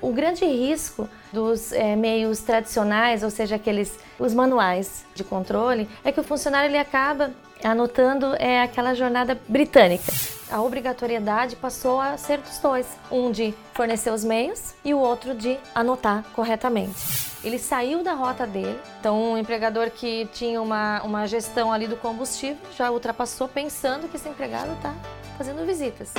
[0.00, 6.12] O grande risco dos é, meios tradicionais, ou seja, aqueles os manuais de controle, é
[6.12, 10.12] que o funcionário ele acaba anotando é aquela jornada britânica.
[10.50, 15.34] A obrigatoriedade passou a ser dos dois, um de fornecer os meios e o outro
[15.34, 17.26] de anotar corretamente.
[17.42, 21.96] Ele saiu da rota dele, então um empregador que tinha uma, uma gestão ali do
[21.96, 24.94] combustível já ultrapassou pensando que esse empregado está
[25.36, 26.12] fazendo visitas.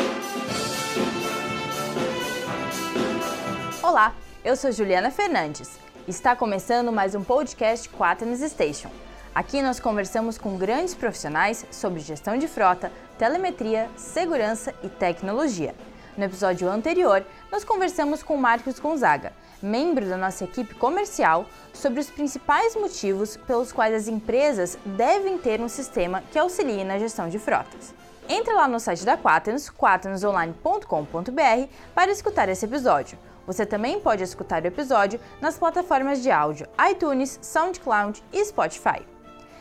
[3.88, 4.14] Olá,
[4.44, 5.80] eu sou Juliana Fernandes.
[6.06, 8.90] Está começando mais um podcast Quaternos Station.
[9.34, 15.74] Aqui nós conversamos com grandes profissionais sobre gestão de frota, telemetria, segurança e tecnologia.
[16.18, 19.32] No episódio anterior, nós conversamos com Marcos Gonzaga,
[19.62, 25.62] membro da nossa equipe comercial, sobre os principais motivos pelos quais as empresas devem ter
[25.62, 27.96] um sistema que auxilie na gestão de frotas.
[28.28, 33.18] Entre lá no site da Quaternos, quaternosonline.com.br, para escutar esse episódio.
[33.48, 39.02] Você também pode escutar o episódio nas plataformas de áudio iTunes, SoundCloud e Spotify.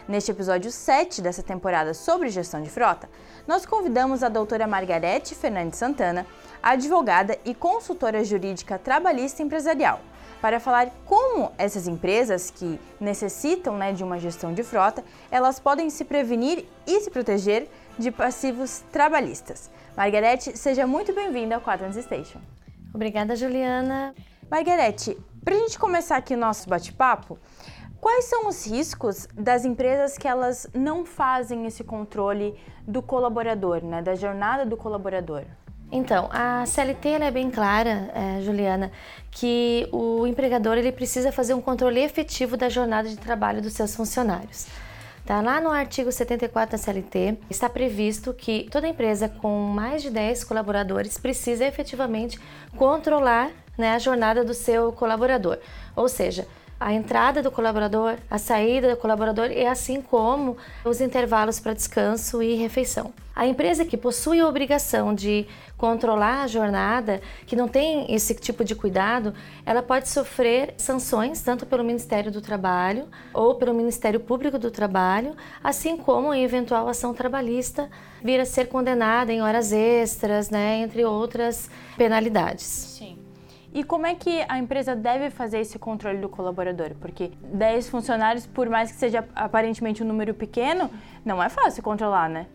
[0.09, 3.09] Neste episódio 7 dessa temporada sobre gestão de frota,
[3.47, 6.27] nós convidamos a doutora Margarete Fernandes Santana,
[6.61, 10.00] advogada e consultora jurídica trabalhista empresarial,
[10.41, 15.91] para falar como essas empresas que necessitam né, de uma gestão de frota, elas podem
[15.91, 19.71] se prevenir e se proteger de passivos trabalhistas.
[19.97, 22.41] Margarete, seja muito bem-vinda ao Quadrans Station.
[22.97, 24.14] Obrigada, Juliana.
[24.50, 27.38] Margarete, para a gente começar aqui o nosso bate-papo,
[28.00, 34.00] quais são os riscos das empresas que elas não fazem esse controle do colaborador, né,
[34.00, 35.42] da jornada do colaborador?
[35.92, 38.91] Então, a CLT é bem clara, é, Juliana,
[39.31, 43.94] que o empregador ele precisa fazer um controle efetivo da jornada de trabalho dos seus
[43.94, 44.69] funcionários.
[45.27, 45.41] Tá?
[45.41, 50.44] Lá no artigo 74 da CLT está previsto que toda empresa com mais de 10
[50.44, 52.38] colaboradores precisa efetivamente
[52.77, 55.58] controlar né, a jornada do seu colaborador.
[55.97, 56.47] Ou seja,
[56.78, 62.41] a entrada do colaborador, a saída do colaborador e assim como os intervalos para descanso
[62.41, 63.12] e refeição.
[63.34, 65.44] A empresa que possui a obrigação de
[65.76, 71.66] controlar a jornada, que não tem esse tipo de cuidado, ela pode sofrer sanções tanto
[71.66, 77.12] pelo Ministério do Trabalho ou pelo Ministério Público do Trabalho, assim como em eventual ação
[77.12, 77.91] trabalhista
[78.22, 82.65] vir a ser condenada em horas extras, né, entre outras penalidades.
[82.65, 83.19] Sim.
[83.75, 86.94] E como é que a empresa deve fazer esse controle do colaborador?
[86.98, 90.91] Porque 10 funcionários, por mais que seja aparentemente um número pequeno,
[91.22, 92.47] não é fácil controlar, né?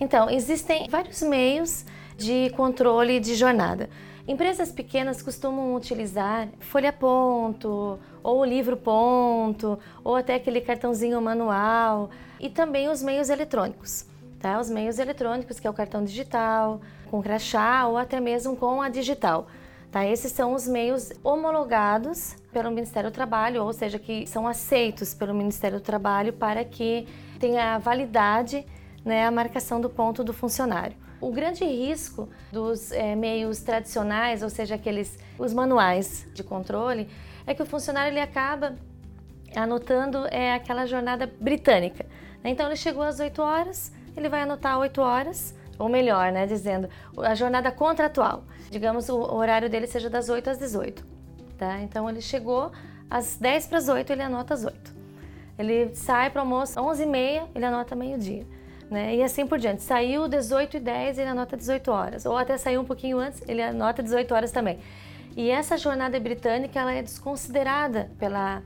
[0.00, 1.84] Então, existem vários meios
[2.20, 3.88] de controle de jornada.
[4.28, 12.50] Empresas pequenas costumam utilizar folha ponto, ou livro ponto, ou até aquele cartãozinho manual, e
[12.50, 14.04] também os meios eletrônicos.
[14.38, 14.60] Tá?
[14.60, 18.90] Os meios eletrônicos, que é o cartão digital, com crachá ou até mesmo com a
[18.90, 19.46] digital.
[19.90, 20.06] Tá?
[20.06, 25.34] Esses são os meios homologados pelo Ministério do Trabalho, ou seja, que são aceitos pelo
[25.34, 27.08] Ministério do Trabalho para que
[27.38, 28.64] tenha validade
[29.04, 30.96] né, a marcação do ponto do funcionário.
[31.20, 37.08] O grande risco dos é, meios tradicionais, ou seja, aqueles os manuais de controle,
[37.46, 38.76] é que o funcionário ele acaba
[39.54, 42.06] anotando é, aquela jornada britânica.
[42.42, 42.50] Né?
[42.50, 46.88] Então ele chegou às 8 horas, ele vai anotar 8 horas, ou melhor, né, dizendo
[47.18, 48.44] a jornada contratual.
[48.70, 51.04] Digamos o horário dele seja das 8 às 18.
[51.58, 51.80] Tá?
[51.80, 52.70] Então ele chegou
[53.10, 54.94] às 10 para as 8, ele anota às 8.
[55.58, 58.46] Ele sai para o almoço às 11h30, ele anota meio-dia.
[58.90, 59.16] Né?
[59.16, 59.82] E assim por diante.
[59.82, 62.26] Saiu 18 e 10, ele anota 18 horas.
[62.26, 64.78] Ou até saiu um pouquinho antes, ele anota 18 horas também.
[65.36, 68.62] E essa jornada britânica ela é desconsiderada pela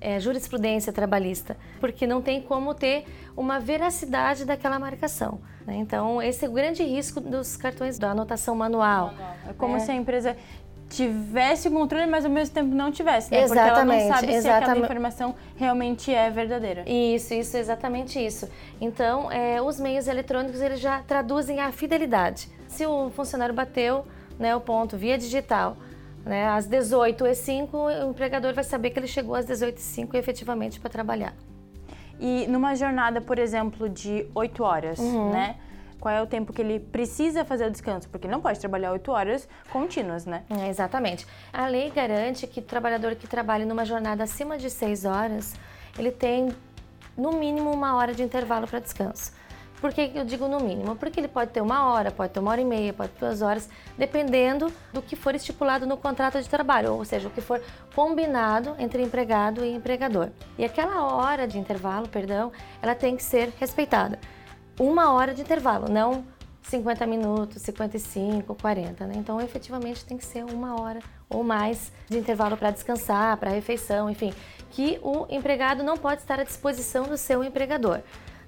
[0.00, 3.04] é, jurisprudência trabalhista, porque não tem como ter
[3.36, 5.40] uma veracidade daquela marcação.
[5.66, 5.76] Né?
[5.76, 9.12] Então, esse é o grande risco dos cartões da anotação manual.
[9.48, 9.80] É como é.
[9.80, 10.36] se a empresa
[10.88, 13.42] tivesse o controle, mas ao mesmo tempo não tivesse, né?
[13.42, 14.42] Exatamente, Porque ela não sabe exatamente.
[14.42, 16.84] se aquela informação realmente é verdadeira.
[16.88, 18.48] Isso, isso, exatamente isso.
[18.80, 22.48] Então, é, os meios eletrônicos eles já traduzem a fidelidade.
[22.68, 24.06] Se o funcionário bateu
[24.38, 25.76] né, o ponto via digital,
[26.24, 31.34] né, às 18h05, o empregador vai saber que ele chegou às 18h05 efetivamente para trabalhar.
[32.18, 35.30] E numa jornada, por exemplo, de 8 horas, uhum.
[35.32, 35.56] né?
[36.00, 38.08] Qual é o tempo que ele precisa fazer o descanso?
[38.08, 40.44] Porque não pode trabalhar 8 horas contínuas, né?
[40.50, 41.26] É, exatamente.
[41.52, 45.54] A lei garante que o trabalhador que trabalhe numa jornada acima de 6 horas,
[45.98, 46.54] ele tem
[47.16, 49.32] no mínimo uma hora de intervalo para descanso.
[49.80, 50.96] Por que eu digo no mínimo?
[50.96, 53.42] Porque ele pode ter uma hora, pode ter uma hora e meia, pode ter duas
[53.42, 57.60] horas, dependendo do que for estipulado no contrato de trabalho, ou seja, o que for
[57.94, 60.30] combinado entre empregado e empregador.
[60.56, 62.50] E aquela hora de intervalo, perdão,
[62.80, 64.18] ela tem que ser respeitada.
[64.78, 66.24] Uma hora de intervalo, não
[66.62, 69.14] 50 minutos, 55, 40, né?
[69.16, 71.00] Então, efetivamente, tem que ser uma hora
[71.30, 74.32] ou mais de intervalo para descansar, para refeição, enfim,
[74.70, 78.00] que o empregado não pode estar à disposição do seu empregador.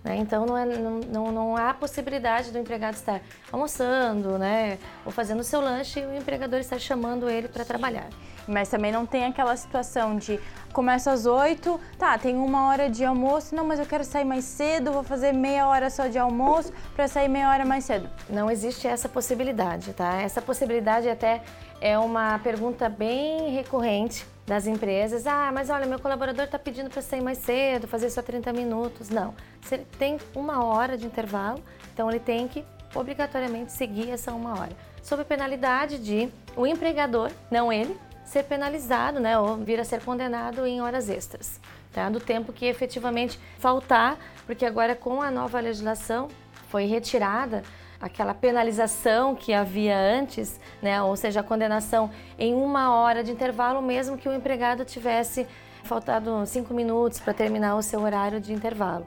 [0.05, 0.17] Né?
[0.17, 3.21] Então não, é, não, não, não, há possibilidade do empregado estar
[3.51, 4.79] almoçando, né?
[5.05, 8.09] ou fazendo o seu lanche e o empregador estar chamando ele para trabalhar.
[8.49, 10.41] Mas também não tem aquela situação de
[10.73, 14.45] começa às 8, tá, tem uma hora de almoço, não, mas eu quero sair mais
[14.45, 18.09] cedo, vou fazer meia hora só de almoço para sair meia hora mais cedo.
[18.29, 20.21] Não existe essa possibilidade, tá?
[20.21, 21.43] Essa possibilidade até
[21.81, 25.27] é uma pergunta bem recorrente das empresas.
[25.27, 29.11] Ah, mas olha, meu colaborador está pedindo para sair mais cedo, fazer só 30 minutos.
[29.11, 29.35] Não.
[29.63, 31.63] Se ele tem uma hora de intervalo,
[31.93, 32.65] então ele tem que
[32.95, 34.73] obrigatoriamente seguir essa uma hora.
[35.03, 37.97] Sob penalidade de o empregador, não ele,
[38.29, 41.59] ser penalizado, né, ou vir a ser condenado em horas extras,
[41.93, 42.11] tá?
[42.11, 46.29] Do tempo que efetivamente faltar, porque agora com a nova legislação
[46.69, 47.63] foi retirada
[48.01, 51.03] aquela penalização que havia antes, né?
[51.03, 55.47] ou seja, a condenação em uma hora de intervalo, mesmo que o empregado tivesse
[55.83, 59.07] faltado cinco minutos para terminar o seu horário de intervalo.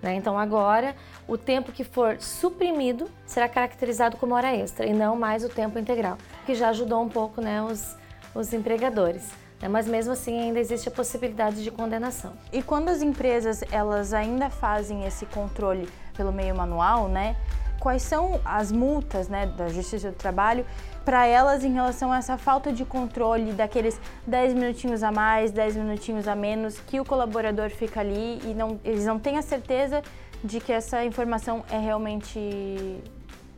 [0.00, 0.14] Né?
[0.14, 0.94] Então agora
[1.26, 5.78] o tempo que for suprimido será caracterizado como hora extra e não mais o tempo
[5.78, 6.16] integral,
[6.46, 7.97] que já ajudou um pouco né, os,
[8.38, 9.30] os empregadores.
[9.60, 9.68] Né?
[9.68, 12.32] Mas mesmo assim ainda existe a possibilidade de condenação.
[12.52, 17.36] E quando as empresas elas ainda fazem esse controle pelo meio manual, né?
[17.78, 20.66] quais são as multas né, da Justiça do Trabalho
[21.04, 25.76] para elas em relação a essa falta de controle daqueles 10 minutinhos a mais, 10
[25.76, 30.02] minutinhos a menos que o colaborador fica ali e não, eles não têm a certeza
[30.42, 33.00] de que essa informação é realmente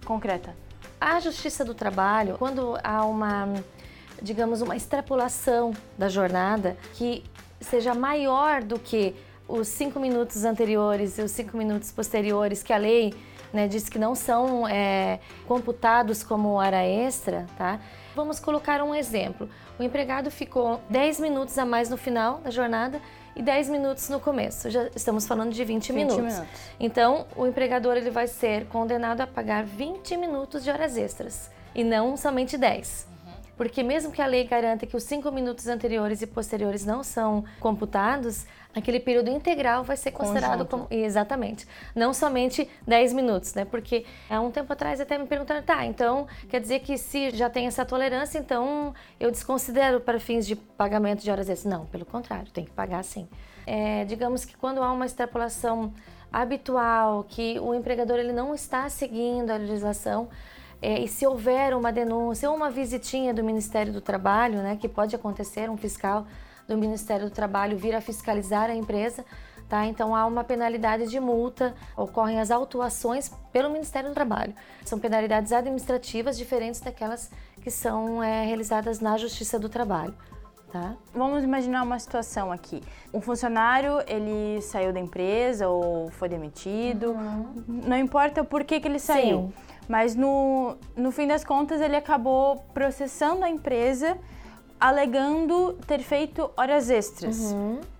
[0.04, 0.54] concreta.
[1.00, 3.48] A Justiça do Trabalho, quando há uma,
[4.22, 7.24] digamos, uma extrapolação da jornada que
[7.60, 9.14] seja maior do que
[9.46, 13.14] os cinco minutos anteriores e os cinco minutos posteriores que a lei
[13.52, 17.80] né, diz que não são é, computados como hora extra, tá?
[18.14, 19.48] Vamos colocar um exemplo.
[19.78, 23.00] O empregado ficou 10 minutos a mais no final da jornada
[23.34, 24.70] e 10 minutos no começo.
[24.70, 26.16] Já estamos falando de 20, 20 minutos.
[26.16, 26.42] minutos.
[26.78, 31.82] Então, o empregador ele vai ser condenado a pagar 20 minutos de horas extras e
[31.82, 33.09] não somente 10.
[33.60, 37.44] Porque mesmo que a lei garanta que os cinco minutos anteriores e posteriores não são
[37.60, 40.88] computados, aquele período integral vai ser considerado Conjunto.
[40.88, 40.88] como.
[40.90, 41.68] Exatamente.
[41.94, 43.66] Não somente 10 minutos, né?
[43.66, 47.50] Porque há um tempo atrás até me perguntaram, tá, então quer dizer que se já
[47.50, 51.70] tem essa tolerância, então eu desconsidero para fins de pagamento de horas extras.
[51.70, 53.28] Não, pelo contrário, tem que pagar sim.
[53.66, 55.92] É, digamos que quando há uma extrapolação
[56.32, 60.30] habitual, que o empregador ele não está seguindo a legislação,
[60.82, 64.88] é, e se houver uma denúncia ou uma visitinha do Ministério do Trabalho, né, que
[64.88, 66.26] pode acontecer, um fiscal
[66.66, 69.24] do Ministério do Trabalho vir a fiscalizar a empresa,
[69.68, 69.86] tá?
[69.86, 74.54] Então há uma penalidade de multa, ocorrem as autuações pelo Ministério do Trabalho.
[74.84, 77.30] São penalidades administrativas diferentes daquelas
[77.60, 80.14] que são é, realizadas na Justiça do Trabalho.
[80.72, 80.94] Tá?
[81.12, 82.80] Vamos imaginar uma situação aqui.
[83.12, 87.16] Um funcionário, ele saiu da empresa ou foi demitido.
[87.66, 89.52] Não importa o porquê que ele saiu.
[89.56, 89.69] Sim.
[89.90, 94.16] Mas no, no fim das contas, ele acabou processando a empresa,
[94.78, 97.52] alegando ter feito horas extras.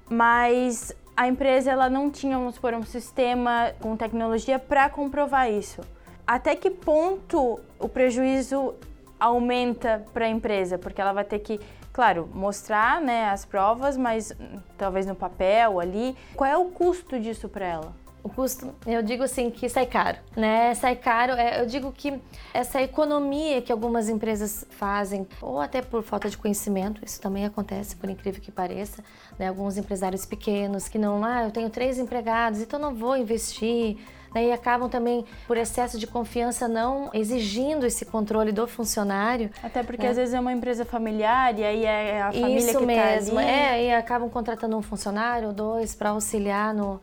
[0.09, 5.81] Mas a empresa ela não tinha, vamos supor, um sistema com tecnologia para comprovar isso.
[6.25, 8.73] Até que ponto o prejuízo
[9.19, 10.79] aumenta para a empresa?
[10.79, 11.59] Porque ela vai ter que,
[11.93, 14.33] claro, mostrar né, as provas, mas
[14.79, 16.17] talvez no papel ali.
[16.37, 18.00] Qual é o custo disso para ela?
[18.23, 20.75] O custo, eu digo assim que sai caro, né?
[20.75, 21.33] Sai caro.
[21.33, 22.21] é, eu digo que
[22.53, 27.97] essa economia que algumas empresas fazem, ou até por falta de conhecimento, isso também acontece,
[27.97, 29.03] por incrível que pareça,
[29.39, 29.49] né?
[29.49, 33.97] Alguns empresários pequenos que não, ah, eu tenho três empregados, então não vou investir.
[34.35, 34.45] Né?
[34.47, 39.51] E acabam também, por excesso de confiança, não exigindo esse controle do funcionário.
[39.61, 40.11] Até porque É.
[40.11, 43.41] às vezes é uma empresa familiar e aí é a família Isso que mesmo, tá
[43.41, 43.51] ali.
[43.51, 47.01] é, e acabam contratando um funcionário ou dois para auxiliar no,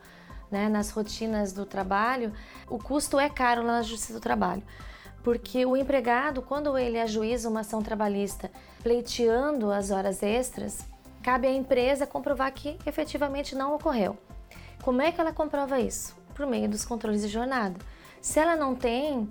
[0.50, 2.32] né, nas rotinas do trabalho.
[2.68, 4.62] O custo é caro lá na Justiça do Trabalho.
[5.22, 8.50] Porque o empregado, quando ele ajuiza uma ação trabalhista
[8.82, 10.84] pleiteando as horas extras,
[11.22, 14.16] cabe à empresa comprovar que efetivamente não ocorreu.
[14.82, 16.16] Como é que ela comprova isso?
[16.34, 17.76] Por meio dos controles de jornada.
[18.20, 19.28] Se ela não tem,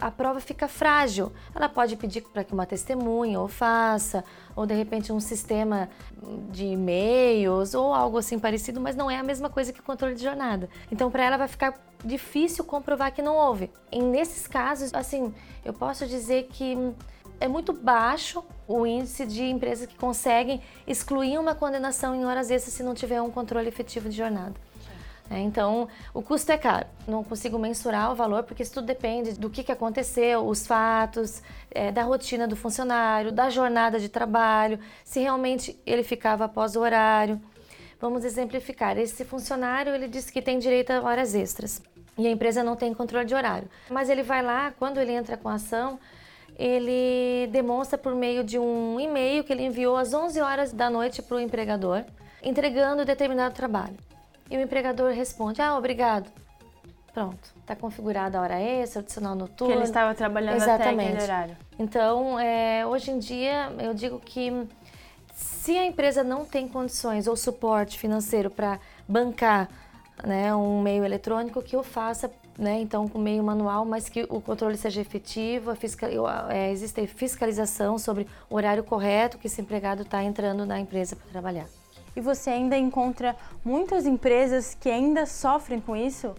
[0.00, 1.32] a prova fica frágil.
[1.54, 4.24] Ela pode pedir para que uma testemunha ou faça,
[4.54, 5.88] ou de repente um sistema
[6.50, 10.22] de e-mails ou algo assim parecido, mas não é a mesma coisa que controle de
[10.22, 10.68] jornada.
[10.90, 11.74] Então, para ela vai ficar
[12.04, 13.70] difícil comprovar que não houve.
[13.90, 16.76] E nesses casos, assim, eu posso dizer que
[17.40, 22.74] é muito baixo o índice de empresas que conseguem excluir uma condenação em horas extras
[22.74, 24.54] se não tiver um controle efetivo de jornada.
[25.30, 26.86] É, então, o custo é caro.
[27.06, 31.42] Não consigo mensurar o valor porque isso tudo depende do que, que aconteceu, os fatos,
[31.70, 36.80] é, da rotina do funcionário, da jornada de trabalho, se realmente ele ficava após o
[36.80, 37.40] horário.
[38.00, 38.96] Vamos exemplificar.
[38.96, 41.82] Esse funcionário ele disse que tem direito a horas extras
[42.16, 43.68] e a empresa não tem controle de horário.
[43.90, 45.98] Mas ele vai lá, quando ele entra com a ação,
[46.58, 51.22] ele demonstra por meio de um e-mail que ele enviou às 11 horas da noite
[51.22, 52.04] para o empregador,
[52.42, 54.07] entregando determinado trabalho.
[54.50, 56.30] E o empregador responde: Ah, obrigado.
[57.12, 59.72] Pronto, está configurada a hora extra, adicional noturno.
[59.72, 61.00] Que ele estava trabalhando Exatamente.
[61.00, 61.56] até aquele horário.
[61.78, 64.52] Então, é, hoje em dia, eu digo que
[65.34, 68.78] se a empresa não tem condições ou suporte financeiro para
[69.08, 69.68] bancar
[70.24, 74.40] né, um meio eletrônico, que eu faça né, então com meio manual, mas que o
[74.40, 76.10] controle seja efetivo, fiscal,
[76.50, 81.26] é, existe fiscalização sobre o horário correto que esse empregado está entrando na empresa para
[81.28, 81.66] trabalhar.
[82.18, 86.34] E você ainda encontra muitas empresas que ainda sofrem com isso?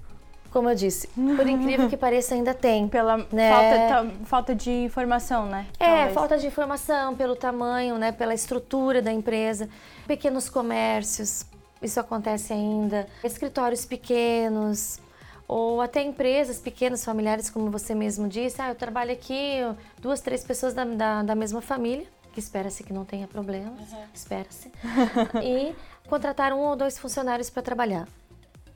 [0.51, 2.89] Como eu disse, por incrível que pareça, ainda tem.
[2.89, 3.49] Pela né?
[3.49, 5.67] falta, falta de informação, né?
[5.79, 6.13] É, Talvez.
[6.13, 8.11] falta de informação, pelo tamanho, né?
[8.11, 9.69] pela estrutura da empresa.
[10.05, 11.45] Pequenos comércios,
[11.81, 13.07] isso acontece ainda.
[13.23, 14.99] Escritórios pequenos,
[15.47, 18.61] ou até empresas pequenas, familiares, como você mesmo disse.
[18.61, 19.59] Ah, eu trabalho aqui,
[19.97, 24.03] duas, três pessoas da, da, da mesma família que espera-se que não tenha problemas, uhum.
[24.13, 24.71] espera-se,
[25.43, 25.75] e
[26.07, 28.07] contratar um ou dois funcionários para trabalhar.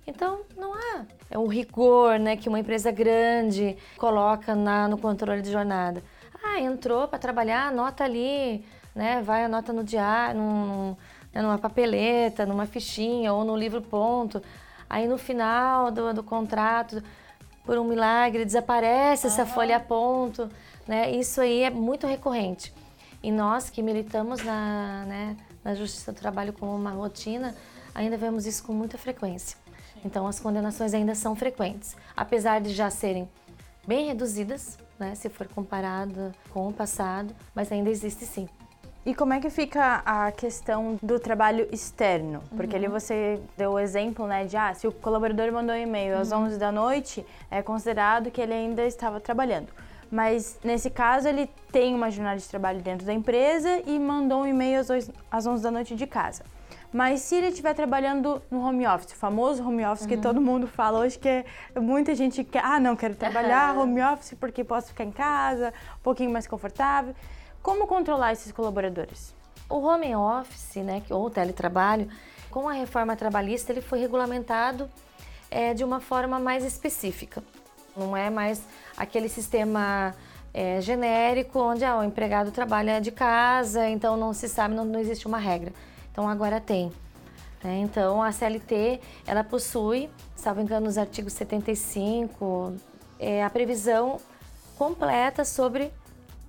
[0.06, 5.42] Então, não há é o rigor né, que uma empresa grande coloca na, no controle
[5.42, 6.04] de jornada.
[6.44, 10.96] Ah, entrou para trabalhar, anota ali, né, vai, anota no diário, num,
[11.34, 14.44] né, numa papeleta, numa fichinha ou no livro ponto.
[14.88, 17.02] Aí no final do, do contrato,
[17.66, 19.34] por um milagre, desaparece uhum.
[19.34, 20.48] essa folha a ponto.
[20.88, 21.12] Né?
[21.12, 22.72] Isso aí é muito recorrente.
[23.24, 27.56] E nós que militamos na, né, na Justiça do Trabalho como uma rotina,
[27.96, 29.58] ainda vemos isso com muita frequência.
[30.04, 33.30] Então, as condenações ainda são frequentes, apesar de já serem
[33.88, 38.48] bem reduzidas, né, se for comparado com o passado, mas ainda existe sim.
[39.06, 42.42] E como é que fica a questão do trabalho externo?
[42.56, 42.84] Porque uhum.
[42.84, 46.32] ali você deu o exemplo, né, de ah, se o colaborador mandou um e-mail às
[46.32, 46.60] 11 uhum.
[46.60, 49.68] da noite, é considerado que ele ainda estava trabalhando.
[50.14, 54.46] Mas nesse caso ele tem uma jornada de trabalho dentro da empresa e mandou um
[54.46, 54.80] e-mail
[55.32, 56.44] às 11 da noite de casa.
[56.94, 60.10] Mas se ele estiver trabalhando no home office, o famoso home office uhum.
[60.10, 61.46] que todo mundo fala hoje, que é,
[61.82, 66.04] muita gente quer, ah, não, quero trabalhar home office porque posso ficar em casa, um
[66.04, 67.16] pouquinho mais confortável.
[67.64, 69.34] Como controlar esses colaboradores?
[69.68, 72.08] O home office, né, ou o teletrabalho,
[72.52, 74.88] com a reforma trabalhista, ele foi regulamentado
[75.50, 77.42] é, de uma forma mais específica.
[77.96, 78.62] Não é mais
[78.98, 80.16] aquele sistema
[80.54, 85.00] é, genérico onde ah, o empregado trabalha de casa, então não se sabe, não, não
[85.00, 85.74] existe uma regra.
[86.12, 86.92] Então agora tem.
[87.64, 87.80] Né?
[87.80, 92.76] Então a CLT ela possui, salvo engano, nos artigos 75,
[93.20, 94.18] é, a previsão
[94.78, 95.92] completa sobre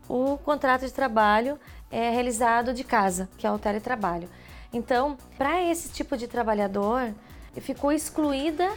[0.09, 1.59] o contrato de trabalho
[1.91, 4.29] é, realizado de casa, que é o teletrabalho.
[4.73, 7.15] Então, para esse tipo de trabalhador,
[7.61, 8.69] ficou excluída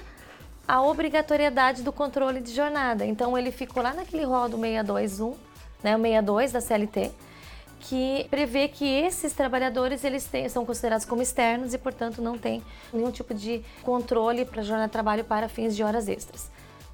[0.68, 3.06] a obrigatoriedade do controle de jornada.
[3.06, 5.36] Então ele ficou lá naquele rol do 621,
[5.82, 7.12] né, o 62 da CLT,
[7.80, 12.62] que prevê que esses trabalhadores eles têm, são considerados como externos e, portanto, não tem
[12.92, 16.50] nenhum tipo de controle para jornada de trabalho para fins de horas extras.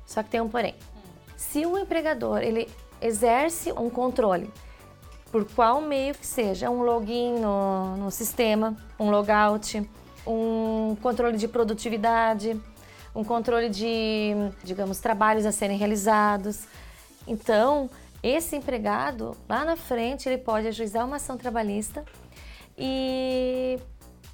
[0.05, 0.75] Só que tem um porém.
[1.35, 2.69] Se o empregador ele
[3.01, 4.51] exerce um controle
[5.31, 9.89] por qual meio que seja, um login no, no sistema, um logout,
[10.27, 12.59] um controle de produtividade,
[13.15, 16.65] um controle de, digamos, trabalhos a serem realizados.
[17.27, 17.89] Então,
[18.21, 22.03] esse empregado, lá na frente, ele pode ajuizar uma ação trabalhista
[22.77, 23.79] e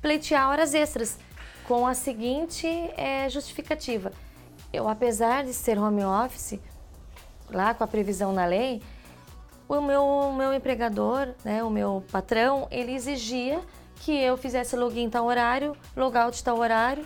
[0.01, 1.17] pleitear horas extras
[1.67, 4.11] com a seguinte é, justificativa.
[4.71, 6.59] Eu, apesar de ser home office,
[7.51, 8.81] lá com a previsão na lei,
[9.67, 13.59] o meu, o meu empregador, né, o meu patrão, ele exigia
[13.97, 17.05] que eu fizesse login tal horário, logout tal horário,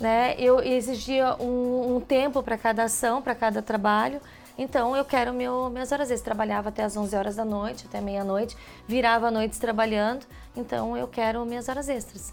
[0.00, 0.34] né?
[0.38, 4.20] Eu exigia um, um tempo para cada ação, para cada trabalho.
[4.56, 6.22] Então eu quero meu, minhas horas extras.
[6.22, 8.56] Trabalhava até as 11 horas da noite, até meia-noite,
[8.88, 10.26] virava noites trabalhando.
[10.56, 12.32] Então eu quero minhas horas extras.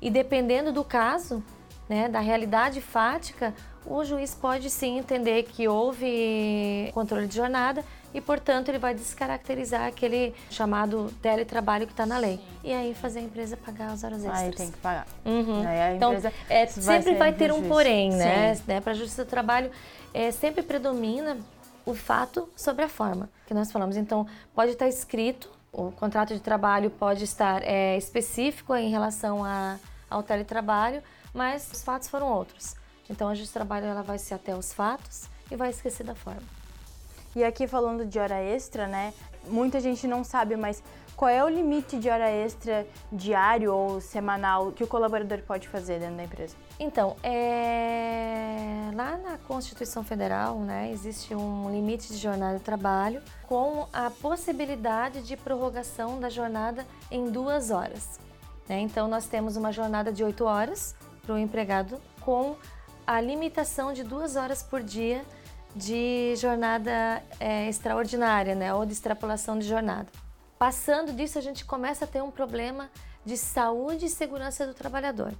[0.00, 1.42] E dependendo do caso,
[1.88, 3.52] né, da realidade fática,
[3.84, 9.86] o juiz pode sim entender que houve controle de jornada e, portanto, ele vai descaracterizar
[9.86, 12.40] aquele chamado teletrabalho que está na lei.
[12.64, 14.42] E aí fazer a empresa pagar as horas extras.
[14.42, 15.06] Aí tem que pagar.
[15.24, 15.62] Uhum.
[15.94, 16.14] então,
[16.48, 18.58] é, sempre vai ter um porém, né?
[18.66, 18.80] né?
[18.80, 19.70] Para a Justiça do Trabalho,
[20.14, 21.36] é, sempre predomina
[21.84, 23.96] o fato sobre a forma que nós falamos.
[23.96, 29.78] Então, pode estar escrito, o contrato de trabalho pode estar é, específico em relação a,
[30.08, 32.74] ao teletrabalho, mas os fatos foram outros.
[33.08, 36.14] Então a justiça do trabalho ela vai se até os fatos e vai esquecer da
[36.14, 36.42] forma.
[37.38, 39.14] E aqui falando de hora extra, né?
[39.46, 40.82] Muita gente não sabe, mas
[41.14, 46.00] qual é o limite de hora extra diário ou semanal que o colaborador pode fazer
[46.00, 46.56] dentro da empresa?
[46.80, 48.90] Então, é...
[48.92, 55.22] lá na Constituição Federal, né, existe um limite de jornada de trabalho com a possibilidade
[55.22, 58.18] de prorrogação da jornada em duas horas.
[58.68, 58.80] Né?
[58.80, 62.56] Então, nós temos uma jornada de oito horas para o empregado com
[63.06, 65.24] a limitação de duas horas por dia
[65.74, 70.08] de jornada é, extraordinária, né, ou de extrapolação de jornada.
[70.58, 72.90] Passando disso, a gente começa a ter um problema
[73.24, 75.32] de saúde e segurança do trabalhador.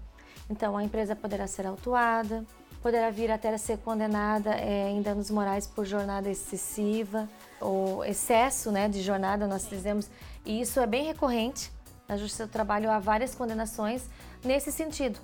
[0.49, 2.45] Então, a empresa poderá ser autuada,
[2.81, 7.29] poderá vir até a ser condenada é, em danos morais por jornada excessiva
[7.61, 10.09] ou excesso né, de jornada, nós dizemos,
[10.45, 11.73] e isso é bem recorrente.
[12.07, 14.09] Na Justiça do Trabalho há várias condenações
[14.43, 15.19] nesse sentido,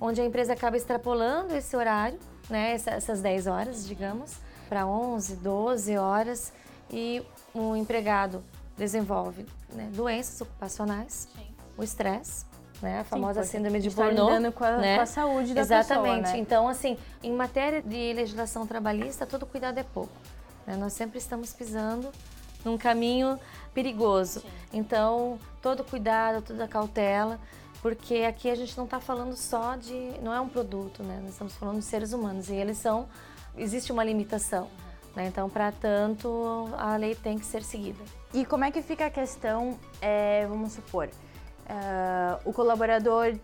[0.00, 2.18] onde a empresa acaba extrapolando esse horário,
[2.48, 4.36] né, essas 10 horas, digamos,
[4.68, 6.52] para 11, 12 horas
[6.90, 7.22] e
[7.54, 8.42] o empregado
[8.76, 11.46] desenvolve né, doenças ocupacionais, Sim.
[11.76, 12.44] o estresse,
[12.82, 14.96] né, a famosa Sim, síndrome de Burnout, com, a, né?
[14.96, 16.22] com a saúde da Exatamente.
[16.22, 16.38] pessoa, né?
[16.38, 20.12] Então, assim, em matéria de legislação trabalhista, todo cuidado é pouco.
[20.66, 20.76] Né?
[20.76, 22.10] Nós sempre estamos pisando
[22.64, 23.38] num caminho
[23.72, 24.40] perigoso.
[24.40, 24.48] Sim.
[24.72, 27.38] Então, todo cuidado, toda cautela,
[27.84, 31.20] porque aqui a gente não está falando só de, não é um produto, né?
[31.22, 33.06] Nós estamos falando de seres humanos e eles são,
[33.58, 34.70] existe uma limitação.
[35.14, 35.26] Né?
[35.26, 38.02] Então, para tanto, a lei tem que ser seguida.
[38.32, 43.38] E como é que fica a questão, é, vamos supor, uh, o colaborador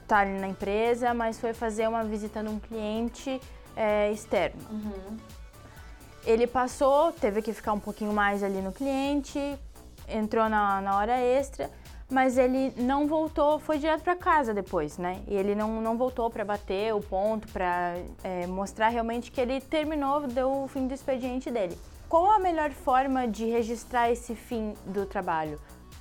[0.00, 3.40] está ali na empresa, mas foi fazer uma visita num cliente
[3.74, 4.62] é, externo.
[4.70, 5.16] Uhum.
[6.24, 9.40] Ele passou, teve que ficar um pouquinho mais ali no cliente,
[10.08, 11.68] entrou na, na hora extra,
[12.12, 15.22] mas ele não voltou, foi direto para casa depois, né?
[15.26, 19.60] E ele não, não voltou para bater o ponto, para é, mostrar realmente que ele
[19.62, 21.76] terminou, deu o fim do expediente dele.
[22.10, 25.58] Qual a melhor forma de registrar esse fim do trabalho?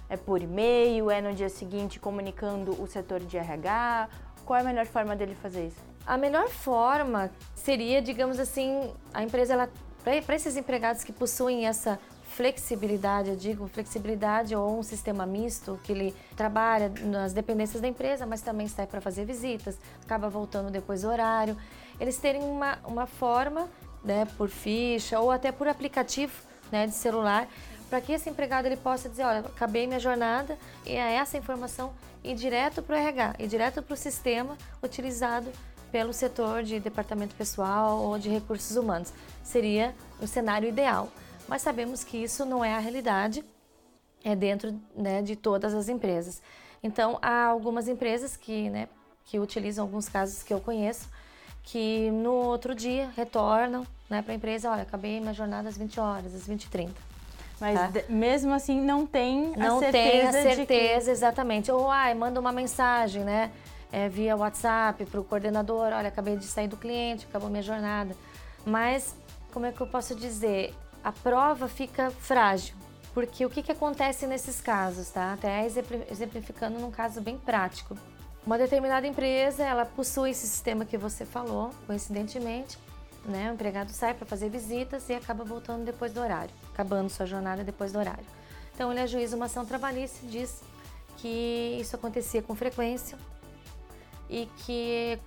[0.10, 1.10] É por e-mail?
[1.10, 4.10] É no dia seguinte comunicando o setor de RH?
[4.46, 5.82] Qual é a melhor forma dele fazer isso?
[6.06, 9.70] A melhor forma seria, digamos assim, a empresa ela
[10.04, 12.00] para esses empregados que possuem essa
[12.36, 18.26] flexibilidade, eu digo flexibilidade ou um sistema misto que ele trabalha nas dependências da empresa,
[18.26, 21.58] mas também sai para fazer visitas, acaba voltando depois do horário.
[22.00, 23.70] Eles terem uma, uma forma,
[24.04, 26.34] né, por ficha ou até por aplicativo,
[26.72, 27.48] né, de celular,
[27.90, 31.94] para que esse empregado ele possa dizer, olha, acabei minha jornada e é essa informação
[32.24, 35.52] ir direto para o RH, ir direto para o sistema utilizado
[35.92, 39.12] pelo setor de departamento pessoal ou de recursos humanos.
[39.44, 41.10] Seria o cenário ideal
[41.52, 43.44] mas sabemos que isso não é a realidade
[44.24, 46.42] é dentro né, de todas as empresas.
[46.82, 48.88] Então, há algumas empresas que, né,
[49.26, 51.10] que utilizam alguns casos que eu conheço,
[51.62, 56.00] que no outro dia retornam né, para a empresa, olha, acabei minha jornada às 20
[56.00, 56.94] horas, às 20 e 30.
[57.60, 58.02] Mas tá?
[58.08, 61.12] mesmo assim não tem não a certeza tem a certeza, que...
[61.12, 61.70] exatamente.
[61.70, 63.52] Ou ai, manda uma mensagem, né?
[63.92, 68.16] É, via WhatsApp para o coordenador, olha, acabei de sair do cliente, acabou minha jornada.
[68.66, 69.14] Mas,
[69.52, 70.74] como é que eu posso dizer?
[71.04, 72.76] A prova fica frágil.
[73.14, 75.34] Porque o que, que acontece nesses casos, tá?
[75.34, 75.66] Até
[76.10, 77.98] exemplificando num caso bem prático.
[78.46, 82.80] Uma determinada empresa, ela possui esse sistema que você falou, coincidentemente,
[83.26, 83.52] né?
[83.52, 87.64] O empregado sai para fazer visitas e acaba voltando depois do horário, acabando sua jornada
[87.64, 88.26] depois do horário.
[88.74, 90.62] Então ele ajuiza uma ação trabalhista e diz
[91.18, 93.18] que isso acontecia com frequência
[94.30, 95.20] e que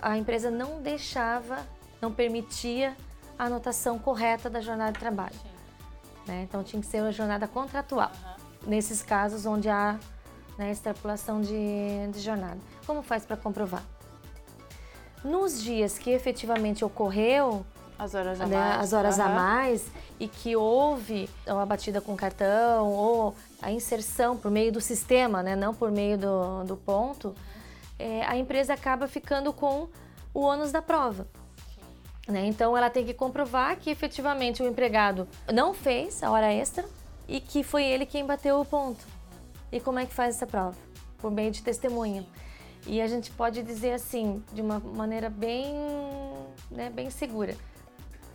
[0.00, 1.64] a empresa não deixava,
[2.00, 2.96] não permitia
[3.38, 5.36] a anotação correta da jornada de trabalho.
[6.26, 6.42] Né?
[6.42, 8.10] Então tinha que ser uma jornada contratual.
[8.10, 8.70] Uhum.
[8.70, 9.98] Nesses casos onde há
[10.58, 12.58] né, extrapolação de, de jornada.
[12.86, 13.82] Como faz para comprovar?
[15.24, 17.64] Nos dias que efetivamente ocorreu
[17.98, 19.24] as horas a né, mais, as horas uhum.
[19.24, 19.86] a mais
[20.20, 25.56] e que houve uma batida com cartão ou a inserção por meio do sistema, né,
[25.56, 27.34] não por meio do, do ponto,
[27.98, 29.88] é, a empresa acaba ficando com
[30.32, 31.26] o ônus da prova.
[32.28, 32.44] Né?
[32.46, 36.84] Então ela tem que comprovar que efetivamente o empregado não fez a hora extra
[37.26, 39.02] e que foi ele quem bateu o ponto.
[39.72, 40.76] E como é que faz essa prova?
[41.16, 42.26] Por meio de testemunha.
[42.86, 45.74] E a gente pode dizer assim, de uma maneira bem,
[46.70, 47.56] né, bem segura,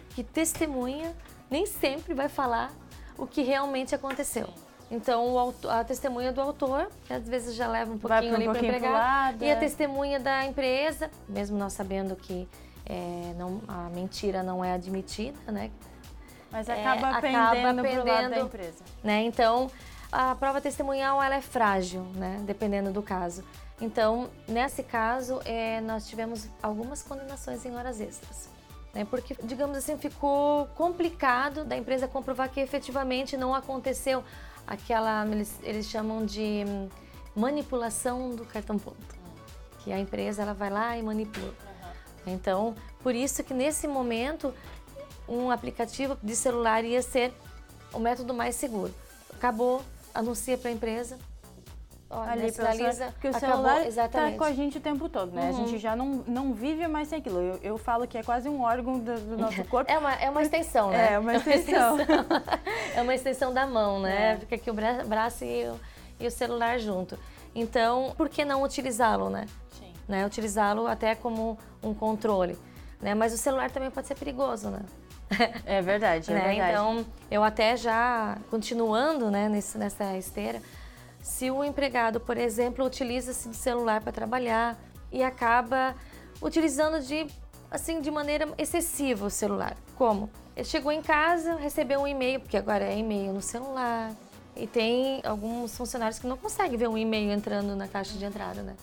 [0.10, 1.16] que testemunha
[1.50, 2.72] nem sempre vai falar
[3.18, 4.50] o que realmente aconteceu.
[4.92, 8.54] Então, a testemunha do autor, que às vezes já leva um pouquinho um ali para
[8.54, 12.48] o empregado, e a testemunha da empresa, mesmo nós sabendo que
[12.86, 15.72] é, não, a mentira não é admitida, né?
[16.52, 18.84] Mas acaba, é, pendendo, acaba pendendo da empresa.
[19.04, 19.24] Né?
[19.24, 19.72] Então,
[20.12, 22.42] a prova testemunhal ela é frágil, né?
[22.46, 23.44] Dependendo do caso.
[23.82, 28.50] Então, nesse caso, é, nós tivemos algumas condenações em horas extras.
[28.94, 29.06] Né?
[29.06, 34.24] Porque, digamos assim, ficou complicado da empresa comprovar que efetivamente não aconteceu
[34.68, 36.64] aquela, eles, eles chamam de
[37.36, 39.24] manipulação do cartão ponto.
[39.80, 41.73] Que a empresa ela vai lá e manipula.
[42.26, 44.54] Então, por isso que nesse momento,
[45.28, 47.34] um aplicativo de celular ia ser
[47.94, 48.94] o método mais seguro.
[49.34, 49.84] Acabou,
[50.14, 51.18] anuncia para a empresa,
[52.10, 55.50] Olha, ali sinaliza, porque o acabou, celular está com a gente o tempo todo, né?
[55.50, 55.50] Uhum.
[55.50, 57.40] A gente já não, não vive mais sem aquilo.
[57.40, 59.92] Eu, eu falo que é quase um órgão do, do nosso corpo.
[59.92, 61.14] É uma, é uma extensão, né?
[61.14, 61.98] É uma extensão.
[62.04, 62.60] É uma extensão,
[62.96, 64.34] é uma extensão da mão, né?
[64.34, 64.38] É.
[64.38, 65.80] Fica aqui o braço e o,
[66.20, 67.18] e o celular junto.
[67.56, 69.46] Então, por que não utilizá-lo, né?
[70.08, 70.26] Né?
[70.26, 72.58] Utilizá-lo até como um controle.
[73.02, 73.14] Né?
[73.14, 74.82] Mas o celular também pode ser perigoso, né?
[75.66, 76.42] É verdade, é né?
[76.42, 76.72] verdade.
[76.72, 80.62] Então, eu até já, continuando né, nesse, nessa esteira,
[81.22, 84.78] se o empregado, por exemplo, utiliza-se do celular para trabalhar
[85.12, 85.96] e acaba
[86.42, 87.28] utilizando de
[87.72, 89.76] assim de maneira excessiva o celular.
[89.96, 90.30] Como?
[90.56, 94.12] Ele chegou em casa, recebeu um e-mail, porque agora é e-mail no celular.
[94.56, 98.62] E tem alguns funcionários que não conseguem ver um e-mail entrando na caixa de entrada,
[98.62, 98.76] né?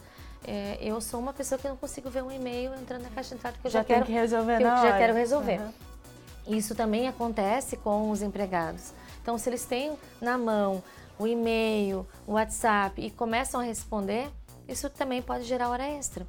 [0.47, 3.35] É, eu sou uma pessoa que não consigo ver um e-mail entrando na caixa de
[3.37, 4.99] entrada porque eu já, já quero que resolver que eu já hora.
[4.99, 5.61] quero resolver.
[5.61, 6.57] Uhum.
[6.57, 8.93] Isso também acontece com os empregados.
[9.23, 10.83] Então, se eles têm na mão
[11.19, 14.31] o e-mail, o WhatsApp e começam a responder,
[14.67, 16.27] isso também pode gerar hora extra.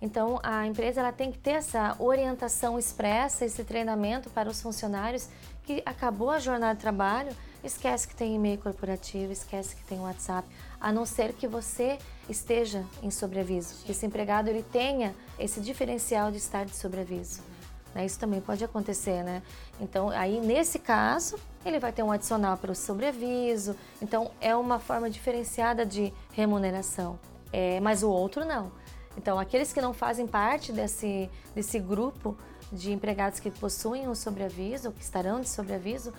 [0.00, 5.28] Então, a empresa ela tem que ter essa orientação expressa, esse treinamento para os funcionários
[5.62, 7.30] que acabou a jornada de trabalho,
[7.62, 10.48] esquece que tem e-mail corporativo, esquece que tem WhatsApp,
[10.80, 16.30] a não ser que você esteja em sobreaviso, que esse empregado ele tenha esse diferencial
[16.30, 17.40] de estar de sobreaviso.
[17.94, 18.06] Né?
[18.06, 19.42] Isso também pode acontecer, né?
[19.80, 23.76] Então, aí nesse caso, ele vai ter um adicional para o sobreaviso.
[24.00, 27.18] Então, é uma forma diferenciada de remuneração.
[27.52, 28.72] É, mas o outro não.
[29.16, 32.36] Então, aqueles que não fazem parte desse, desse grupo
[32.72, 36.14] de empregados que possuem um sobreaviso, que estarão de sobreaviso,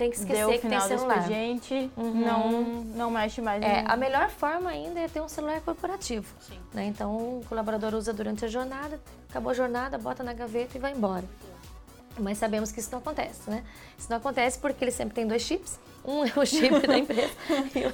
[0.00, 1.18] tem que esquecer Deu que tem celular.
[1.18, 2.24] Expediente, uhum.
[2.24, 2.62] não,
[2.96, 3.62] não mexe mais.
[3.62, 6.26] É, a melhor forma ainda é ter um celular corporativo.
[6.72, 6.86] Né?
[6.86, 10.92] Então, o colaborador usa durante a jornada, acabou a jornada, bota na gaveta e vai
[10.92, 11.24] embora.
[12.18, 13.62] Mas sabemos que isso não acontece, né?
[13.98, 15.78] Isso não acontece porque ele sempre tem dois chips.
[16.04, 17.30] Um é o chip da empresa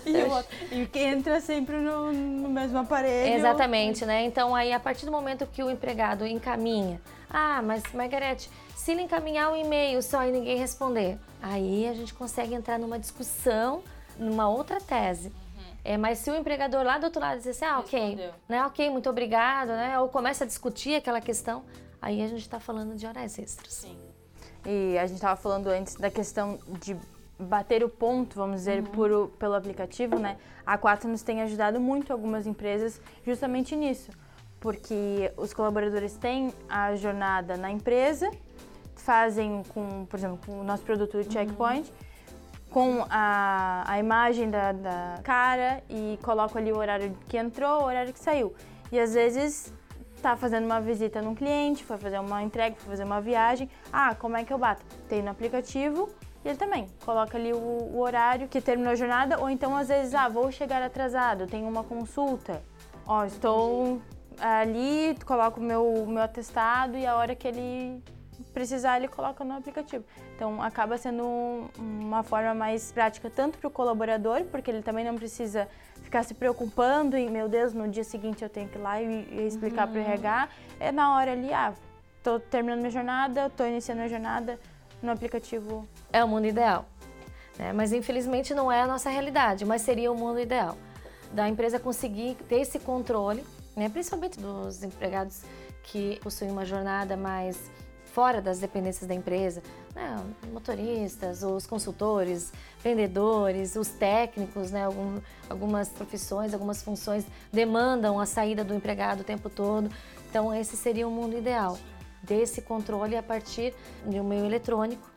[0.07, 0.57] e o outro.
[0.71, 3.35] É e que entra sempre no, no, mesmo aparelho.
[3.35, 4.25] Exatamente, né?
[4.25, 9.03] Então aí a partir do momento que o empregado encaminha, ah, mas Margarete, se ele
[9.03, 13.83] encaminhar um e-mail só e ninguém responder, aí a gente consegue entrar numa discussão,
[14.19, 15.29] numa outra tese.
[15.29, 15.77] Uhum.
[15.85, 18.89] É, mas se o empregador lá do outro lado dizer assim, ah, ok, né, ok,
[18.91, 21.65] muito obrigado, né, ou começa a discutir aquela questão,
[22.01, 23.73] aí a gente está falando de horas extras.
[23.73, 23.99] Sim.
[24.65, 26.97] E a gente estava falando antes da questão de
[27.39, 28.87] bater o ponto, vamos dizer, uhum.
[28.87, 30.37] por, pelo aplicativo, né?
[30.65, 34.11] A Quatro nos tem ajudado muito algumas empresas justamente nisso,
[34.59, 38.31] porque os colaboradores têm a jornada na empresa
[39.07, 41.95] fazem com, por exemplo, com o nosso produto do Checkpoint, uhum.
[42.71, 47.85] com a, a imagem da, da cara e colocam ali o horário que entrou, o
[47.85, 48.53] horário que saiu.
[48.91, 49.73] E às vezes
[50.21, 53.71] tá fazendo uma visita num cliente, foi fazer uma entrega, foi fazer uma viagem.
[53.93, 54.85] Ah, como é que eu bato?
[55.09, 56.09] Tem no aplicativo
[56.47, 59.89] e ele também coloca ali o, o, horário que terminou a jornada, ou então às
[59.89, 62.63] vezes, ah, vou chegar atrasado, tenho uma consulta.
[63.05, 64.01] Ó, estou
[64.39, 68.01] ali, coloco o meu, meu atestado e a hora que ele
[68.55, 70.05] precisar, ele coloca no aplicativo.
[70.37, 75.17] Então, acaba sendo uma forma mais prática tanto para o colaborador, porque ele também não
[75.17, 75.67] precisa
[76.01, 79.27] ficar se preocupando em, meu Deus, no dia seguinte eu tenho que ir lá e,
[79.33, 79.95] e explicar uhum.
[79.95, 80.49] para o RH.
[80.79, 81.75] É na hora ali, ah,
[82.19, 84.61] estou terminando minha jornada, estou iniciando minha jornada
[85.03, 85.87] no aplicativo.
[86.13, 86.87] É o mundo ideal.
[87.59, 87.73] Né?
[87.73, 90.77] Mas, infelizmente, não é a nossa realidade, mas seria o mundo ideal.
[91.33, 93.89] Da empresa conseguir ter esse controle, né?
[93.89, 95.43] principalmente dos empregados
[95.83, 97.71] que possuem uma jornada mais
[98.13, 99.63] fora das dependências da empresa,
[99.95, 100.25] né?
[100.51, 102.51] motoristas, os consultores,
[102.83, 104.87] vendedores, os técnicos, né?
[104.87, 109.91] Algum, algumas profissões, algumas funções demandam a saída do empregado o tempo todo.
[110.31, 111.77] Então esse seria o mundo ideal
[112.23, 113.75] desse controle a partir
[114.07, 115.09] de um meio eletrônico,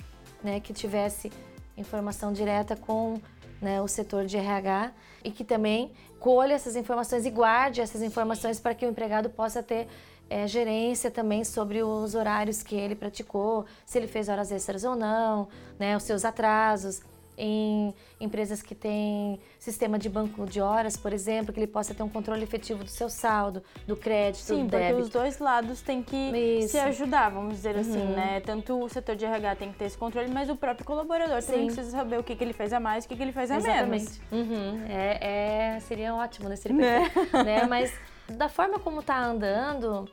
[0.44, 0.60] né?
[0.60, 1.32] Que tivesse
[1.78, 3.20] informação direta com
[3.62, 4.92] né, o setor de RH
[5.24, 9.64] e que também colha essas informações e guarde essas informações para que o empregado possa
[9.64, 9.88] ter
[10.30, 14.96] é, gerência também sobre os horários que ele praticou, se ele fez horas extras ou
[14.96, 17.02] não, né, os seus atrasos.
[17.40, 22.04] Em empresas que têm sistema de banco de horas, por exemplo, que ele possa ter
[22.04, 25.02] um controle efetivo do seu saldo, do crédito, Sim, do porque débito.
[25.04, 26.16] os dois lados têm que
[26.60, 26.70] Isso.
[26.74, 28.14] se ajudar, vamos dizer assim, Uhum.
[28.16, 28.42] né?
[28.42, 31.62] Tanto o setor de RH tem que ter esse controle, mas o próprio colaborador também
[31.70, 31.76] Sim.
[31.76, 33.50] precisa saber o que, que ele fez a mais e o que, que ele fez
[33.50, 33.68] a menos.
[33.70, 34.22] Exatamente.
[34.32, 34.86] Uhum.
[34.90, 36.56] É, é- seria ótimo, né?
[36.58, 37.10] Seria Né?
[37.10, 37.66] perfeito, né?
[37.66, 37.94] Mas
[38.28, 40.06] da forma como está andando,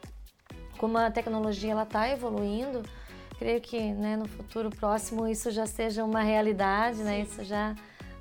[0.79, 2.83] como a tecnologia ela está evoluindo,
[3.39, 7.21] creio que né, no futuro próximo isso já seja uma realidade, né?
[7.21, 7.75] Isso já,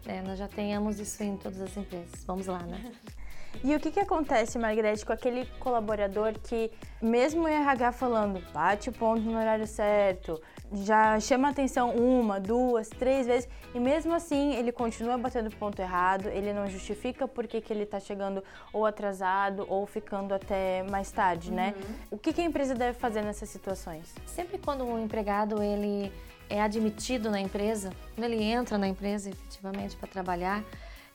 [0.05, 2.23] né, nós já tenhamos isso em todas as empresas.
[2.25, 2.91] Vamos lá, né?
[3.63, 6.69] E o que, que acontece, Margarete, com aquele colaborador que,
[7.01, 10.41] mesmo o RH falando, bate o ponto no horário certo,
[10.75, 16.27] já chama atenção uma, duas, três vezes, e mesmo assim ele continua batendo ponto errado,
[16.27, 21.51] ele não justifica por que, ele está chegando ou atrasado ou ficando até mais tarde,
[21.51, 21.73] né?
[22.11, 24.13] O que, que a empresa deve fazer nessas situações?
[24.25, 26.11] Sempre quando um empregado ele
[26.49, 30.63] é admitido na empresa, quando ele entra na empresa efetivamente para trabalhar,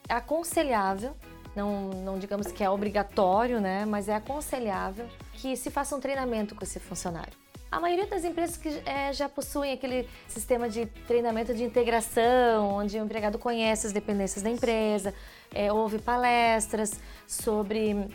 [0.09, 1.14] é aconselhável,
[1.55, 6.55] não, não digamos que é obrigatório, né, mas é aconselhável que se faça um treinamento
[6.55, 7.33] com esse funcionário.
[7.70, 12.98] A maioria das empresas que eh, já possuem aquele sistema de treinamento de integração, onde
[12.98, 15.14] o empregado conhece as dependências da empresa,
[15.54, 18.09] eh, houve palestras sobre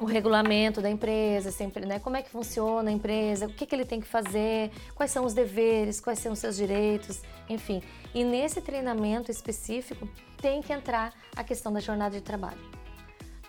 [0.00, 2.00] o regulamento da empresa, sempre, né?
[2.00, 5.24] Como é que funciona a empresa, o que, que ele tem que fazer, quais são
[5.24, 7.80] os deveres, quais são os seus direitos, enfim.
[8.12, 10.08] E nesse treinamento específico
[10.42, 12.58] tem que entrar a questão da jornada de trabalho.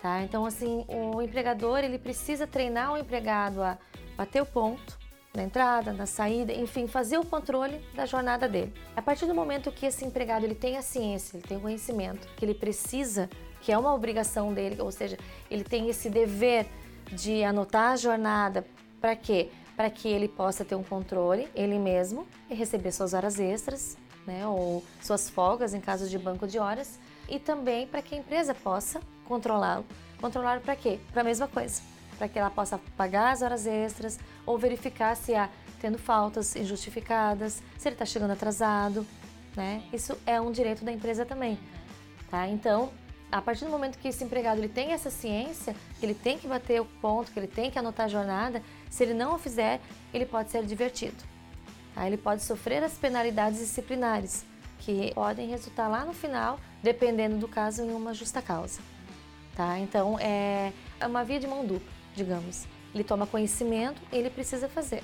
[0.00, 0.22] Tá?
[0.22, 3.76] Então, assim, o empregador ele precisa treinar o empregado a
[4.16, 4.99] bater o ponto
[5.32, 8.72] na entrada, na saída, enfim, fazer o controle da jornada dele.
[8.96, 12.26] A partir do momento que esse empregado ele tem a ciência, ele tem o conhecimento
[12.36, 15.16] que ele precisa, que é uma obrigação dele, ou seja,
[15.50, 16.66] ele tem esse dever
[17.12, 18.66] de anotar a jornada
[19.00, 19.50] para quê?
[19.76, 24.46] Para que ele possa ter um controle ele mesmo e receber suas horas extras, né,
[24.46, 28.54] ou suas folgas em caso de banco de horas, e também para que a empresa
[28.54, 29.84] possa controlá-lo.
[30.20, 30.98] Controlar para quê?
[31.12, 31.80] Para a mesma coisa,
[32.20, 35.48] para que ela possa pagar as horas extras ou verificar se há
[35.80, 39.06] tendo faltas injustificadas, se ele está chegando atrasado,
[39.56, 39.82] né?
[39.90, 41.58] Isso é um direito da empresa também,
[42.30, 42.46] tá?
[42.46, 42.92] Então,
[43.32, 46.46] a partir do momento que esse empregado ele tem essa ciência, que ele tem que
[46.46, 49.80] bater o ponto, que ele tem que anotar a jornada, se ele não o fizer,
[50.12, 51.16] ele pode ser advertido.
[51.94, 52.06] Tá?
[52.06, 54.44] Ele pode sofrer as penalidades disciplinares,
[54.80, 58.78] que podem resultar lá no final, dependendo do caso, em uma justa causa.
[59.56, 59.78] Tá?
[59.78, 60.70] Então, é
[61.02, 62.66] uma via de mão dupla, digamos.
[62.94, 65.02] Ele toma conhecimento, ele precisa fazer,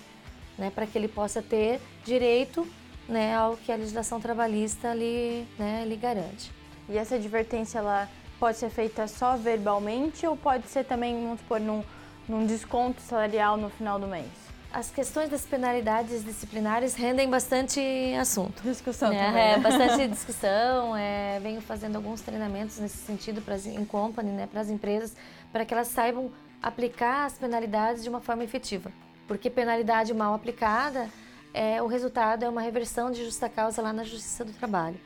[0.59, 0.71] né?
[0.75, 2.67] para que ele possa ter direito
[3.09, 6.53] né, ao que a legislação trabalhista lhe, né, lhe garante.
[6.89, 11.61] E essa advertência ela pode ser feita só verbalmente ou pode ser também, vamos supor,
[11.61, 11.83] num,
[12.29, 14.27] num desconto salarial no final do mês?
[14.73, 17.81] As questões das penalidades disciplinares rendem bastante
[18.21, 18.63] assunto.
[18.63, 19.27] Discussão né?
[19.27, 19.43] também.
[19.43, 20.95] É, bastante discussão.
[20.97, 25.15] É, venho fazendo alguns treinamentos nesse sentido pras, em company, né, para as empresas,
[25.53, 26.31] para que elas saibam
[26.67, 28.91] aplicar as penalidades de uma forma efetiva.
[29.29, 31.09] Porque penalidade mal aplicada,
[31.55, 34.99] é, o resultado é uma reversão de justa causa lá na Justiça do Trabalho.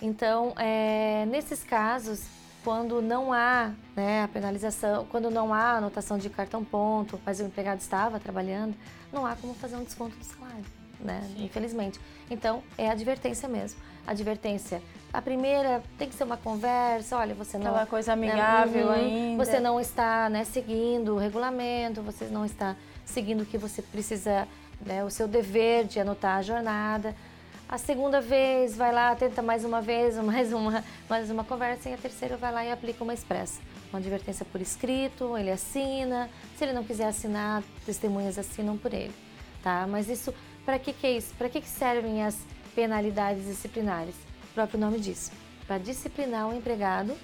[0.00, 2.24] Então, é, nesses casos,
[2.64, 7.42] quando não há né, a penalização, quando não há anotação de cartão ponto, mas o
[7.42, 8.74] empregado estava trabalhando,
[9.12, 10.64] não há como fazer um desconto do salário,
[11.02, 11.28] né?
[11.38, 12.00] Infelizmente.
[12.30, 13.80] Então, é advertência mesmo.
[14.06, 14.82] Advertência.
[15.12, 18.92] A primeira tem que ser uma conversa, olha, você não Aquela coisa né, amigável uhum,
[18.92, 19.44] ainda.
[19.44, 24.48] Você não está né, seguindo o regulamento, você não está seguindo o que você precisa,
[24.80, 27.14] né, o seu dever de anotar a jornada.
[27.68, 31.94] A segunda vez vai lá, tenta mais uma vez, mais uma, mais uma conversa, e
[31.94, 33.60] a terceira vai lá e aplica uma expressa.
[33.90, 36.30] Uma advertência por escrito, ele assina.
[36.56, 39.12] Se ele não quiser assinar, testemunhas assinam por ele.
[39.62, 39.86] Tá?
[39.86, 41.34] Mas isso, para que, que é isso?
[41.34, 42.38] Para que, que servem as
[42.74, 44.14] penalidades disciplinares?
[44.50, 45.32] O próprio nome diz.
[45.66, 47.16] Para disciplinar o empregado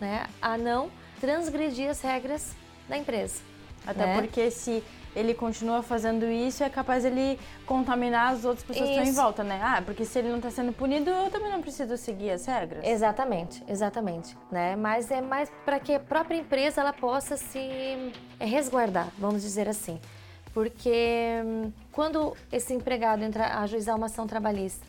[0.00, 2.54] né, a não transgredir as regras
[2.88, 3.40] da empresa.
[3.86, 4.20] Até né?
[4.20, 4.82] porque se
[5.14, 9.20] ele continua fazendo isso, é capaz ele contaminar as outras pessoas que estão em Isso.
[9.20, 9.60] volta, né?
[9.62, 12.84] Ah, porque se ele não está sendo punido, eu também não preciso seguir as regras.
[12.84, 14.74] Exatamente, exatamente, né?
[14.74, 17.58] Mas é mais para que a própria empresa ela possa se
[18.40, 20.00] é, resguardar, vamos dizer assim,
[20.52, 24.86] porque hum, quando esse empregado entra a ajuizar uma ação trabalhista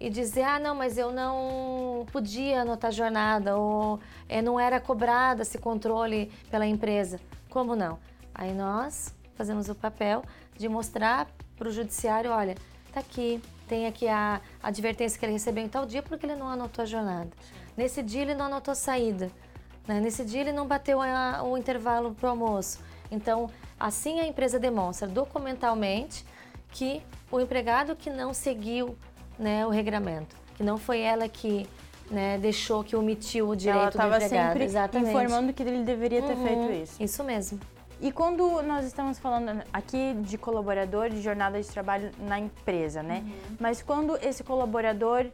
[0.00, 5.42] e dizer ah não, mas eu não podia anotar jornada ou é, não era cobrado
[5.42, 7.98] esse controle pela empresa, como não?
[8.34, 10.22] Aí nós fazemos o papel
[10.56, 12.56] de mostrar para o judiciário, olha,
[12.92, 16.48] tá aqui, tem aqui a advertência que ele recebeu em tal dia porque ele não
[16.48, 17.30] anotou a jornada.
[17.76, 19.30] Nesse dia ele não anotou a saída.
[19.86, 20.00] né?
[20.00, 22.80] Nesse dia ele não bateu a- o intervalo para o almoço.
[23.10, 26.24] Então, assim a empresa demonstra documentalmente
[26.70, 28.96] que o empregado que não seguiu
[29.38, 31.66] né, o regramento, que não foi ela que
[32.10, 34.28] né, deixou que omitiu o direito Ela do empregado.
[34.50, 35.08] sempre Exatamente.
[35.10, 37.02] informando que ele deveria ter Uhum, feito isso.
[37.02, 37.58] Isso mesmo.
[38.00, 43.22] E quando nós estamos falando aqui de colaborador de jornada de trabalho na empresa, né?
[43.24, 43.56] Uhum.
[43.58, 45.26] Mas quando esse colaborador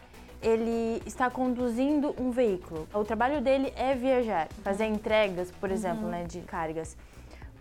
[0.42, 4.94] ele está conduzindo um veículo, o trabalho dele é viajar, fazer Uhum.
[4.94, 6.96] entregas, por exemplo, né, de cargas.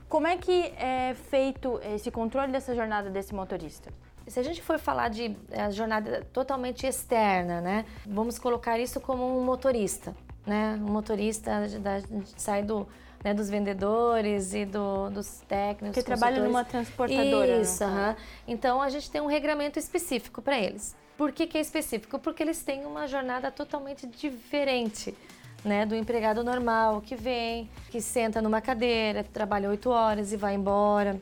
[0.10, 3.94] Como é que é feito esse controle dessa jornada desse motorista?
[4.28, 7.86] Se a gente for falar de eh, jornada totalmente externa, né?
[8.06, 10.78] Vamos colocar isso como um motorista, né?
[10.82, 12.02] Um motorista da,
[12.38, 12.88] sai do,
[13.24, 15.98] né, dos vendedores e do, dos técnicos.
[15.98, 17.56] Que trabalha numa transportadora.
[17.56, 17.62] né?
[17.62, 18.16] Isso, aham.
[18.48, 20.96] Então a gente tem um regramento específico para eles.
[21.18, 22.18] Por que, que é específico?
[22.18, 25.16] Porque eles têm uma jornada totalmente diferente.
[25.64, 30.56] Né, do empregado normal que vem, que senta numa cadeira, trabalha oito horas e vai
[30.56, 31.20] embora.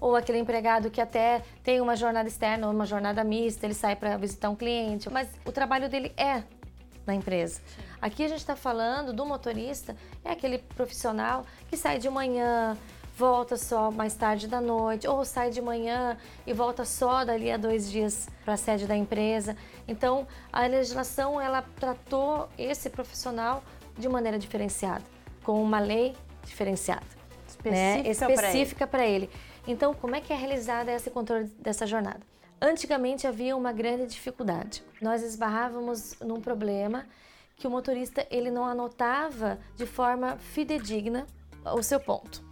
[0.00, 3.94] Ou aquele empregado que até tem uma jornada externa ou uma jornada mista, ele sai
[3.94, 6.42] para visitar um cliente, mas o trabalho dele é
[7.06, 7.60] na empresa.
[8.02, 12.76] Aqui a gente está falando do motorista, é aquele profissional que sai de manhã,
[13.18, 17.56] volta só mais tarde da noite, ou sai de manhã e volta só dali a
[17.56, 19.56] dois dias para a sede da empresa.
[19.88, 23.64] Então, a legislação ela tratou esse profissional
[23.98, 25.02] de maneira diferenciada,
[25.42, 27.04] com uma lei diferenciada,
[27.64, 28.02] né?
[28.08, 28.34] Específica ele.
[28.34, 29.28] específica para ele.
[29.66, 32.20] Então, como é que é realizada esse controle dessa jornada?
[32.60, 34.84] Antigamente havia uma grande dificuldade.
[35.02, 37.04] Nós esbarrávamos num problema
[37.56, 41.26] que o motorista ele não anotava de forma fidedigna
[41.64, 42.47] o seu ponto.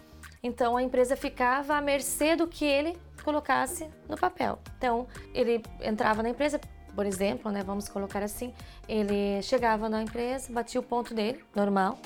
[0.47, 4.61] Então a empresa ficava à mercê do que ele colocasse no papel.
[4.79, 6.61] Então ele entrava na empresa,
[6.95, 8.55] por exemplo, né, vamos colocar assim,
[8.89, 11.99] ele chegava na empresa, batia o ponto dele, normal,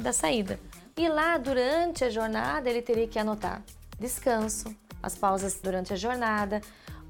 [0.00, 0.58] da saída.
[0.96, 3.62] E lá durante a jornada ele teria que anotar
[3.98, 6.62] descanso, as pausas durante a jornada,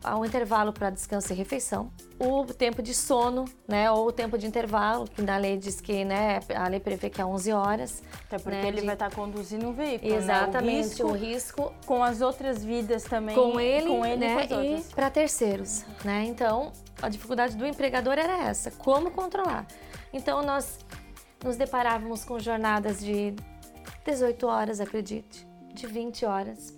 [0.04, 4.46] um intervalo para descanso e refeição, o tempo de sono, né, ou o tempo de
[4.46, 8.02] intervalo, que na lei diz que, né, a lei prevê que é 11 horas.
[8.26, 11.08] Até porque né, ele de- vai estar conduzindo um veículo, Exatamente, né?
[11.08, 13.34] o O risco, risco com as outras vidas também.
[13.34, 16.24] com ele, com ele né, e e para terceiros, né?
[16.26, 19.66] Então, a dificuldade do empregador era essa, como controlar.
[20.12, 20.78] Então, nós
[21.44, 23.34] nos deparávamos com jornadas de
[24.04, 26.74] 18 horas, acredite, de 20 horas.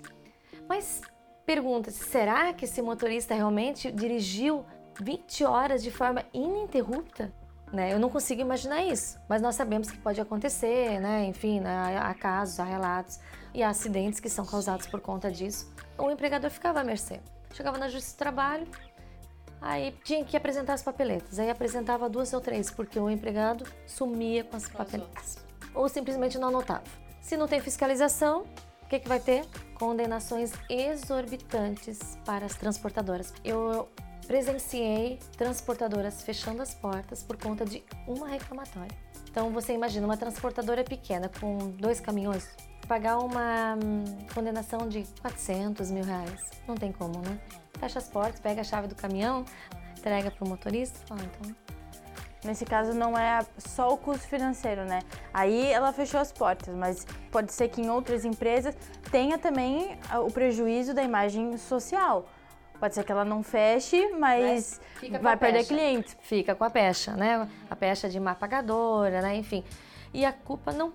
[0.69, 1.01] Mas
[1.45, 4.65] pergunta-se, será que esse motorista realmente dirigiu
[5.01, 7.33] 20 horas de forma ininterrupta?
[7.73, 7.93] Né?
[7.93, 11.25] Eu não consigo imaginar isso, mas nós sabemos que pode acontecer, né?
[11.25, 11.99] Enfim, né?
[12.01, 13.19] há casos, há relatos
[13.53, 15.73] e há acidentes que são causados por conta disso.
[15.99, 17.21] O empregador ficava à mercê.
[17.53, 18.67] Chegava na justiça do trabalho,
[19.61, 21.39] aí tinha que apresentar as papeletas.
[21.39, 25.45] Aí apresentava duas ou três, porque o empregado sumia com as papeletas.
[25.75, 26.85] Ou simplesmente não anotava.
[27.21, 28.45] Se não tem fiscalização,
[28.85, 29.47] o que, que vai ter?
[29.75, 33.33] Condenações exorbitantes para as transportadoras.
[33.45, 33.89] Eu
[34.27, 38.97] presenciei transportadoras fechando as portas por conta de uma reclamatória.
[39.29, 42.49] Então você imagina uma transportadora pequena com dois caminhões
[42.87, 46.51] pagar uma hum, condenação de 400 mil reais.
[46.69, 47.41] Não tem como, né?
[47.79, 49.45] Fecha as portas, pega a chave do caminhão,
[49.97, 50.99] entrega para o motorista.
[51.11, 51.64] Ah, então
[52.45, 55.01] Nesse caso não é só o custo financeiro, né?
[55.33, 58.77] Aí ela fechou as portas, mas pode ser que em outras empresas
[59.11, 62.29] tenha também o prejuízo da imagem social.
[62.79, 65.69] Pode ser que ela não feche, mas com vai a perder pecha.
[65.69, 66.17] clientes.
[66.21, 67.49] fica com a pecha, né?
[67.71, 69.37] A pecha de má pagadora, né?
[69.37, 69.65] Enfim.
[70.13, 70.93] E a culpa não,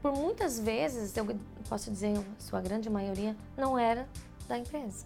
[0.00, 1.26] por muitas vezes, eu
[1.68, 4.08] posso dizer, sua grande maioria, não era
[4.48, 5.04] da empresa.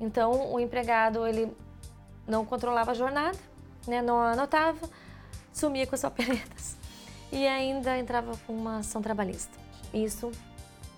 [0.00, 1.56] Então, o empregado, ele
[2.26, 3.38] não controlava a jornada,
[3.86, 4.02] né?
[4.02, 4.88] Não anotava,
[5.52, 6.76] sumia com as papeletas
[7.32, 9.56] e ainda entrava com uma ação trabalhista.
[9.92, 10.30] Isso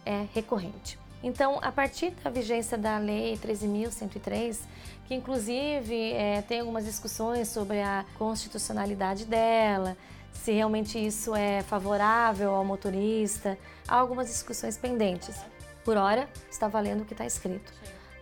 [0.05, 0.99] é recorrente.
[1.23, 4.61] Então, a partir da vigência da Lei 13.103,
[5.07, 9.97] que inclusive eh, tem algumas discussões sobre a constitucionalidade dela,
[10.33, 15.37] se realmente isso é favorável ao motorista, há algumas discussões pendentes.
[15.85, 17.73] Por hora, está valendo o que está escrito.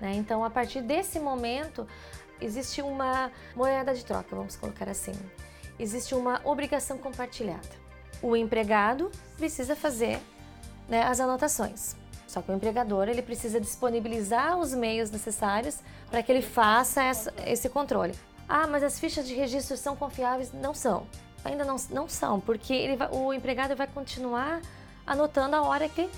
[0.00, 0.14] né?
[0.14, 1.86] Então, a partir desse momento,
[2.40, 5.12] existe uma moeda de troca, vamos colocar assim.
[5.78, 7.68] Existe uma obrigação compartilhada.
[8.22, 10.18] O empregado precisa fazer
[10.88, 11.94] né, as anotações.
[12.26, 15.78] Só que o empregador ele precisa disponibilizar os meios necessários
[16.10, 18.14] para que ele faça essa- esse controle.
[18.48, 20.52] Ah, mas as fichas de registro são confiáveis?
[20.52, 21.06] Não são.
[21.44, 24.60] Ainda não, não são, porque vai- o empregado vai continuar
[25.06, 26.08] anotando a hora que,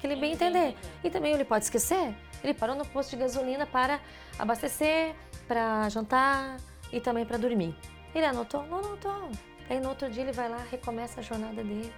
[0.00, 0.76] que ele bem entender.
[1.04, 2.14] E também ele pode esquecer.
[2.42, 4.00] Ele parou no posto de gasolina para
[4.38, 5.14] abastecer,
[5.46, 6.56] para jantar
[6.92, 7.74] e também para dormir.
[8.14, 8.62] Ele anotou?
[8.66, 9.30] Não anotou.
[9.68, 11.92] Aí no outro dia ele vai lá, recomeça a jornada dele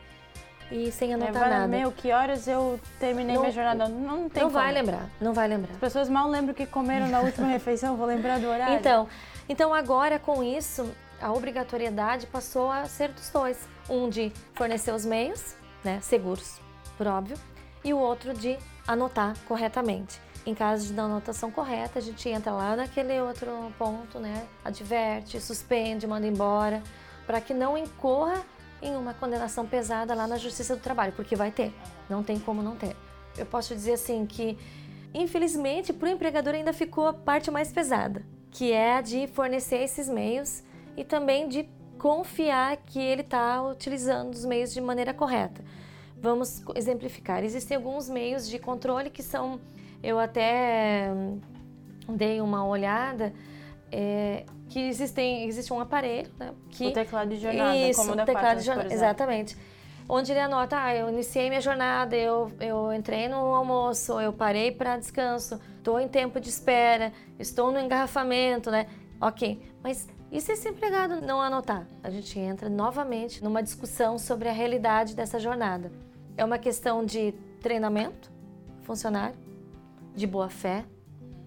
[0.71, 1.69] e sem anotar Vai, nada.
[1.69, 3.89] Meu, que horas eu terminei Não- minha jornada?
[3.89, 4.75] Não, não tem não vai como.
[4.75, 5.73] lembrar, não vai lembrar.
[5.73, 8.75] As pessoas mal lembram o que comeram na última refeição, vou lembrar do horário.
[8.75, 9.09] Então,
[9.49, 10.91] então agora com isso
[11.21, 13.59] a obrigatoriedade passou a ser dos dois.
[13.89, 16.61] Um de fornecer os meios, né, seguros,
[16.99, 17.39] por óbvio,
[17.83, 20.21] e o outro de anotar corretamente.
[20.49, 24.47] Em caso de não anotação correta, a gente entra lá naquele outro ponto, né?
[24.65, 26.83] Adverte, suspende, manda embora,
[27.27, 28.43] para que não incorra
[28.81, 31.71] em uma condenação pesada lá na Justiça do Trabalho, porque vai ter,
[32.09, 32.97] não tem como não ter.
[33.37, 34.57] Eu posso dizer assim que,
[35.13, 39.83] infelizmente, para o empregador ainda ficou a parte mais pesada, que é a de fornecer
[39.83, 40.63] esses meios
[40.97, 41.69] e também de
[41.99, 45.63] confiar que ele está utilizando os meios de maneira correta.
[46.17, 47.45] Vamos exemplificar.
[47.45, 49.61] Existem alguns meios de controle que são,
[50.03, 51.09] eu até
[52.09, 53.33] dei uma olhada,
[53.91, 56.53] é, que existem, existe um aparelho, né?
[56.71, 59.57] Que, o teclado de jornada, isso, como o teclado Quatro, de jornada, exatamente.
[60.09, 64.73] Onde ele anota, ah, eu iniciei minha jornada, eu, eu entrei no almoço, eu parei
[64.73, 68.87] para descanso, estou em tempo de espera, estou no engarrafamento, né?
[69.21, 71.87] Ok, mas e se esse empregado não anotar?
[72.03, 75.91] A gente entra novamente numa discussão sobre a realidade dessa jornada.
[76.37, 78.31] É uma questão de treinamento
[78.83, 79.37] funcionário,
[80.19, 80.85] de boa fé,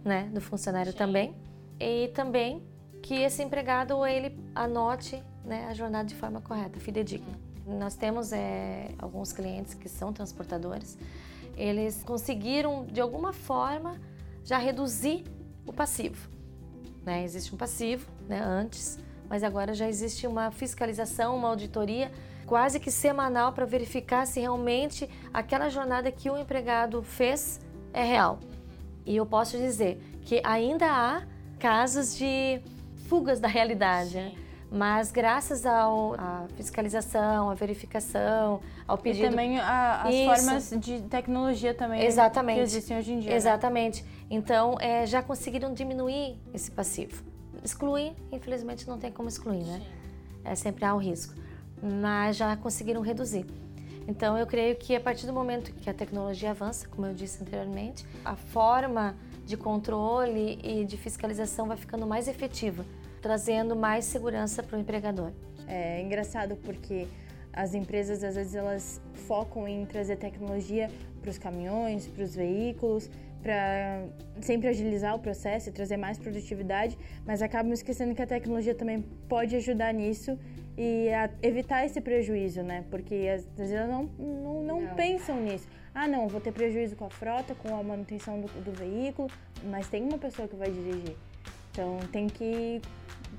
[0.03, 0.97] né, do funcionário Sim.
[0.97, 1.35] também,
[1.79, 2.63] e também
[3.01, 7.39] que esse empregado ele anote né, a jornada de forma correta, fidedigna.
[7.65, 10.97] Nós temos é, alguns clientes que são transportadores,
[11.55, 13.99] eles conseguiram de alguma forma
[14.43, 15.23] já reduzir
[15.65, 16.29] o passivo.
[17.05, 17.23] Né?
[17.23, 18.97] Existe um passivo né, antes,
[19.29, 22.11] mas agora já existe uma fiscalização, uma auditoria
[22.45, 27.59] quase que semanal para verificar se realmente aquela jornada que o empregado fez
[27.93, 28.39] é real.
[29.05, 31.23] E eu posso dizer que ainda há
[31.59, 32.61] casos de
[33.07, 34.15] fugas da realidade.
[34.15, 34.33] Né?
[34.71, 39.25] Mas graças à fiscalização, à verificação, ao pedido...
[39.25, 40.25] E também a, as Isso.
[40.25, 42.55] formas de tecnologia também Exatamente.
[42.55, 43.31] que existem hoje em dia.
[43.31, 43.35] Né?
[43.35, 44.03] Exatamente.
[44.03, 44.09] Né?
[44.29, 47.21] Então, é, já conseguiram diminuir esse passivo.
[47.61, 49.81] Excluir, infelizmente, não tem como excluir, né?
[50.45, 51.35] É sempre há o risco.
[52.01, 53.45] Mas já conseguiram reduzir.
[54.07, 57.41] Então, eu creio que a partir do momento que a tecnologia avança, como eu disse
[57.41, 62.85] anteriormente, a forma de controle e de fiscalização vai ficando mais efetiva,
[63.21, 65.31] trazendo mais segurança para o empregador.
[65.67, 67.07] É engraçado porque
[67.53, 70.89] as empresas às vezes elas focam em trazer tecnologia
[71.21, 73.09] para os caminhões, para os veículos,
[73.41, 74.05] para
[74.39, 79.01] sempre agilizar o processo e trazer mais produtividade, mas acabam esquecendo que a tecnologia também
[79.27, 80.37] pode ajudar nisso
[80.83, 81.09] e
[81.43, 82.83] evitar esse prejuízo, né?
[82.89, 85.67] Porque às vezes elas não, não, não, não, pensam nisso.
[85.93, 89.29] Ah, não, vou ter prejuízo com a frota, com a manutenção do, do veículo,
[89.65, 91.15] mas tem uma pessoa que vai dirigir.
[91.69, 92.81] Então tem que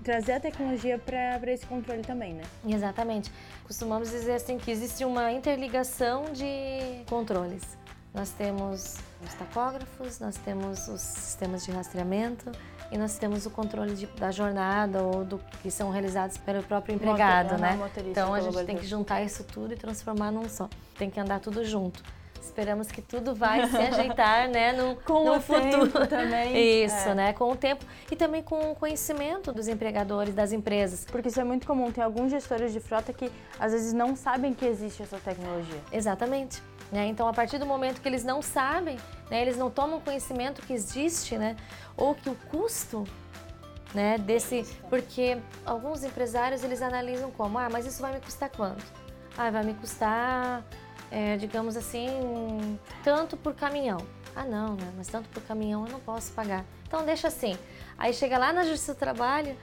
[0.05, 2.45] trazer a tecnologia para esse controle também, né?
[2.65, 3.33] Exatamente.
[3.65, 7.77] Costumamos dizer assim que existe uma interligação de controles.
[8.15, 12.53] Nós temos os tacógrafos, nós temos os sistemas de rastreamento
[12.93, 16.95] e nós temos o controle de, da jornada ou do que são realizados pelo próprio
[16.95, 17.79] empregado, né?
[18.07, 20.69] Então a gente tem que juntar isso tudo e transformar num só.
[20.99, 22.03] Tem que andar tudo junto.
[22.39, 26.85] Esperamos que tudo vai se ajeitar, né, no, com no o futuro também.
[26.85, 27.15] Isso, é.
[27.15, 31.07] né, com o tempo e também com o conhecimento dos empregadores, das empresas.
[31.11, 31.91] Porque isso é muito comum.
[31.91, 35.81] Tem alguns gestores de frota que às vezes não sabem que existe essa tecnologia.
[35.91, 36.63] Exatamente.
[36.93, 37.07] Né?
[37.07, 38.99] Então, a partir do momento que eles não sabem,
[39.31, 41.57] né, eles não tomam conhecimento que existe, né,
[41.97, 43.05] ou que o custo
[43.95, 48.85] né, desse, porque alguns empresários eles analisam como, ah, mas isso vai me custar quanto?
[49.39, 50.63] Ah, vai me custar,
[51.11, 53.99] é, digamos assim, tanto por caminhão.
[54.37, 54.93] Ah, não, né?
[54.97, 56.65] Mas tanto por caminhão eu não posso pagar.
[56.87, 57.57] Então deixa assim.
[57.99, 59.57] Aí chega lá na Justiça do Trabalho,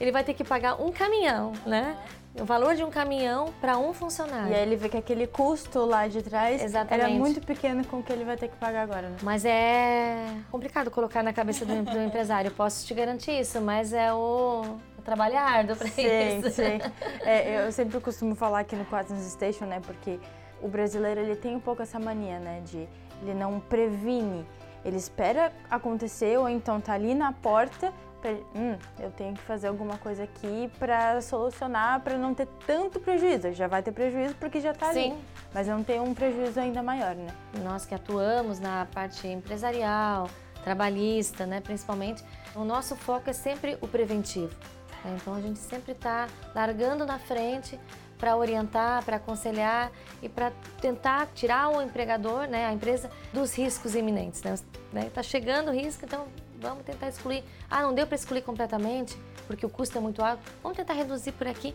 [0.00, 1.96] ele vai ter que pagar um caminhão, né?
[2.40, 4.50] O valor de um caminhão para um funcionário.
[4.50, 7.04] E aí ele vê que aquele custo lá de trás Exatamente.
[7.04, 9.16] era muito pequeno com o que ele vai ter que pagar agora, né?
[9.22, 14.12] Mas é complicado colocar na cabeça do, do empresário, posso te garantir isso, mas é
[14.12, 14.78] o,
[15.08, 16.50] trabalho árduo para isso.
[16.50, 16.78] Sim,
[17.24, 20.20] é, eu sempre costumo falar aqui no Quaternos Station, né, porque
[20.60, 22.86] o brasileiro ele tem um pouco essa mania, né, de
[23.22, 24.46] ele não previne,
[24.84, 27.92] ele espera acontecer ou então tá ali na porta
[28.54, 33.52] hum, eu tenho que fazer alguma coisa aqui para solucionar, para não ter tanto prejuízo.
[33.52, 35.14] Já vai ter prejuízo porque já está ali,
[35.52, 37.28] mas não ter um prejuízo ainda maior, né?
[37.62, 40.28] Nós que atuamos na parte empresarial,
[40.64, 42.22] trabalhista, né, principalmente,
[42.54, 44.54] o nosso foco é sempre o preventivo.
[45.04, 45.16] Né?
[45.20, 47.78] Então a gente sempre está largando na frente
[48.18, 53.94] para orientar, para aconselhar e para tentar tirar o empregador, né, a empresa, dos riscos
[53.94, 54.44] iminentes.
[54.44, 55.10] Está né?
[55.14, 56.26] Tá chegando o risco, então
[56.60, 57.44] vamos tentar excluir.
[57.70, 61.32] Ah, não deu para excluir completamente, porque o custo é muito alto, vamos tentar reduzir
[61.32, 61.74] por aqui.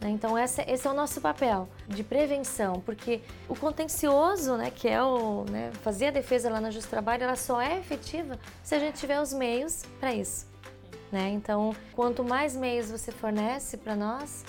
[0.00, 0.10] Né?
[0.10, 5.02] Então, esse, esse, é o nosso papel de prevenção, porque o contencioso, né, que é
[5.02, 8.74] o né, fazer a defesa lá na Justiça do Trabalho, ela só é efetiva se
[8.74, 10.46] a gente tiver os meios para isso.
[11.12, 11.30] Né?
[11.30, 14.44] Então, quanto mais meios você fornece para nós,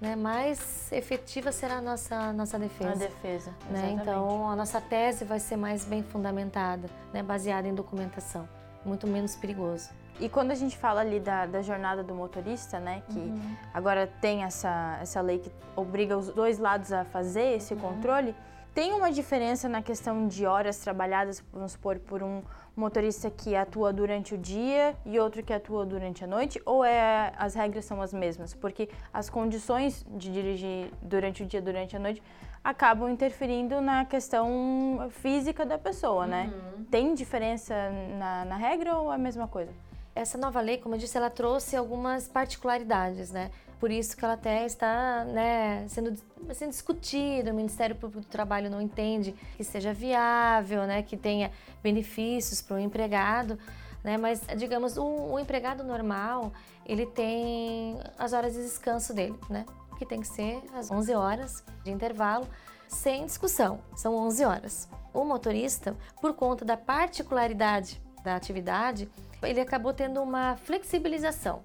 [0.00, 2.92] né, mais efetiva será a nossa, nossa defesa.
[2.92, 3.96] A defesa, né?
[4.00, 8.48] Então, a nossa tese vai ser mais bem fundamentada, né, baseada em documentação,
[8.86, 9.90] muito menos perigoso.
[10.18, 13.56] E quando a gente fala ali da, da jornada do motorista, né, que uhum.
[13.74, 17.80] agora tem essa, essa lei que obriga os dois lados a fazer esse uhum.
[17.80, 18.34] controle,
[18.76, 22.42] tem uma diferença na questão de horas trabalhadas, vamos supor, por um
[22.76, 26.60] motorista que atua durante o dia e outro que atua durante a noite?
[26.66, 28.52] Ou é, as regras são as mesmas?
[28.52, 32.22] Porque as condições de dirigir durante o dia, durante a noite,
[32.66, 36.52] acabam interferindo na questão física da pessoa, né?
[36.52, 36.84] Uhum.
[36.86, 37.72] Tem diferença
[38.18, 39.70] na, na regra ou é a mesma coisa?
[40.16, 43.52] Essa nova lei, como eu disse, ela trouxe algumas particularidades, né?
[43.78, 46.16] Por isso que ela até está né, sendo,
[46.54, 47.52] sendo discutida.
[47.52, 51.52] O Ministério Público do Trabalho não entende que seja viável, né, que tenha
[51.84, 53.56] benefícios para o empregado.
[54.02, 56.52] Né, mas, digamos, o, o, empregado normal,
[56.84, 59.64] ele tem as horas de descanso dele, né?
[59.96, 62.46] Que tem que ser as 11 horas de intervalo,
[62.88, 63.80] sem discussão.
[63.94, 64.88] São 11 horas.
[65.12, 69.08] O motorista, por conta da particularidade da atividade,
[69.42, 71.62] ele acabou tendo uma flexibilização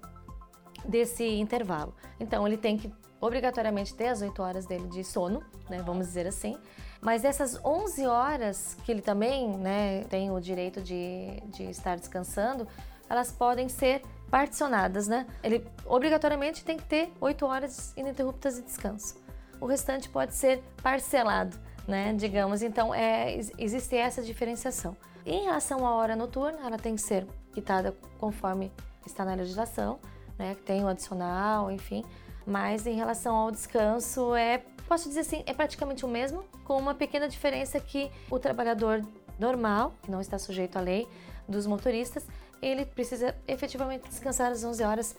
[0.84, 1.94] desse intervalo.
[2.20, 6.26] Então, ele tem que obrigatoriamente ter as 8 horas dele de sono, né, vamos dizer
[6.26, 6.58] assim.
[7.00, 12.66] Mas essas 11 horas que ele também né, tem o direito de, de estar descansando,
[13.08, 14.02] elas podem ser
[14.32, 15.26] particionadas, né?
[15.42, 19.22] Ele obrigatoriamente tem que ter 8 horas ininterruptas de descanso.
[19.60, 21.54] O restante pode ser parcelado,
[21.86, 22.14] né?
[22.14, 24.96] Digamos, então é, existe essa diferenciação.
[25.26, 28.72] Em relação à hora noturna, ela tem que ser quitada conforme
[29.04, 30.00] está na legislação,
[30.38, 30.56] né?
[30.64, 32.02] Tem o adicional, enfim.
[32.46, 36.94] Mas em relação ao descanso, é, posso dizer assim, é praticamente o mesmo, com uma
[36.94, 39.04] pequena diferença que o trabalhador
[39.38, 41.06] normal, que não está sujeito à lei
[41.46, 42.26] dos motoristas,
[42.62, 45.16] ele precisa efetivamente descansar às 11 horas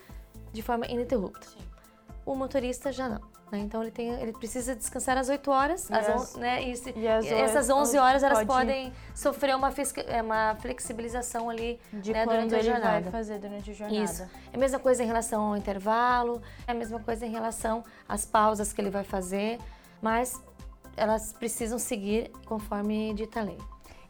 [0.51, 1.45] de forma ininterrupta.
[1.47, 1.59] Sim.
[2.25, 3.33] O motorista já não.
[3.53, 3.59] Né?
[3.59, 6.63] Então ele, tem, ele precisa descansar às 8 horas, às as, né?
[6.63, 9.71] E, e as essas 11 horas elas podem sofrer uma,
[10.07, 13.01] é, uma flexibilização ali né, durante a jornada.
[13.01, 14.03] vai fazer durante a jornada.
[14.03, 14.23] Isso.
[14.51, 18.25] É a mesma coisa em relação ao intervalo, é a mesma coisa em relação às
[18.25, 19.59] pausas que ele vai fazer,
[20.01, 20.41] mas
[20.97, 23.59] elas precisam seguir conforme dita a lei.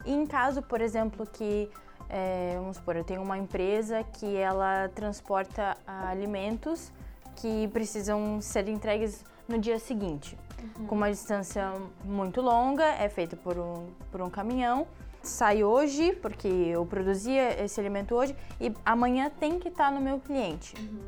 [0.06, 1.68] E em caso, por exemplo, que
[2.08, 6.92] é, vamos supor, eu tenho uma empresa que ela transporta alimentos
[7.36, 10.38] que precisam ser entregues no dia seguinte.
[10.78, 10.86] Uhum.
[10.86, 11.72] Com uma distância
[12.04, 14.86] muito longa, é feita por um, por um caminhão.
[15.22, 20.20] Sai hoje, porque eu produzia esse alimento hoje, e amanhã tem que estar no meu
[20.20, 20.74] cliente.
[20.78, 21.00] Uhum.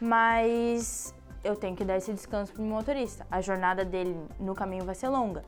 [0.00, 3.26] Mas eu tenho que dar esse descanso para o motorista.
[3.30, 5.44] A jornada dele no caminho vai ser longa.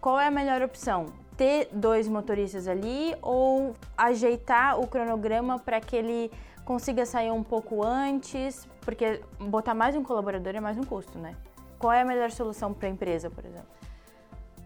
[0.00, 1.06] Qual é a melhor opção?
[1.36, 6.30] Ter dois motoristas ali ou ajeitar o cronograma para que ele
[6.64, 8.66] consiga sair um pouco antes?
[8.80, 11.36] Porque botar mais um colaborador é mais um custo, né?
[11.78, 13.68] Qual é a melhor solução para a empresa, por exemplo?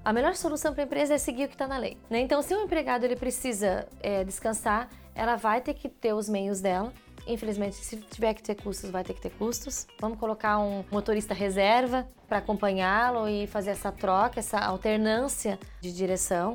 [0.03, 1.99] A melhor solução para a empresa é seguir o que está na lei.
[2.09, 2.21] Né?
[2.21, 6.61] Então, se o empregado ele precisa é, descansar, ela vai ter que ter os meios
[6.61, 6.93] dela.
[7.27, 9.87] Infelizmente, se tiver que ter custos, vai ter que ter custos.
[10.01, 16.55] Vamos colocar um motorista reserva para acompanhá-lo e fazer essa troca, essa alternância de direção.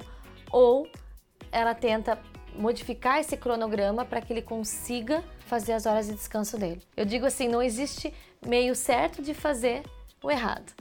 [0.51, 0.87] Ou
[1.51, 2.19] ela tenta
[2.57, 6.81] modificar esse cronograma para que ele consiga fazer as horas de descanso dele.
[6.95, 8.13] Eu digo assim, não existe
[8.45, 9.83] meio certo de fazer
[10.23, 10.73] o errado.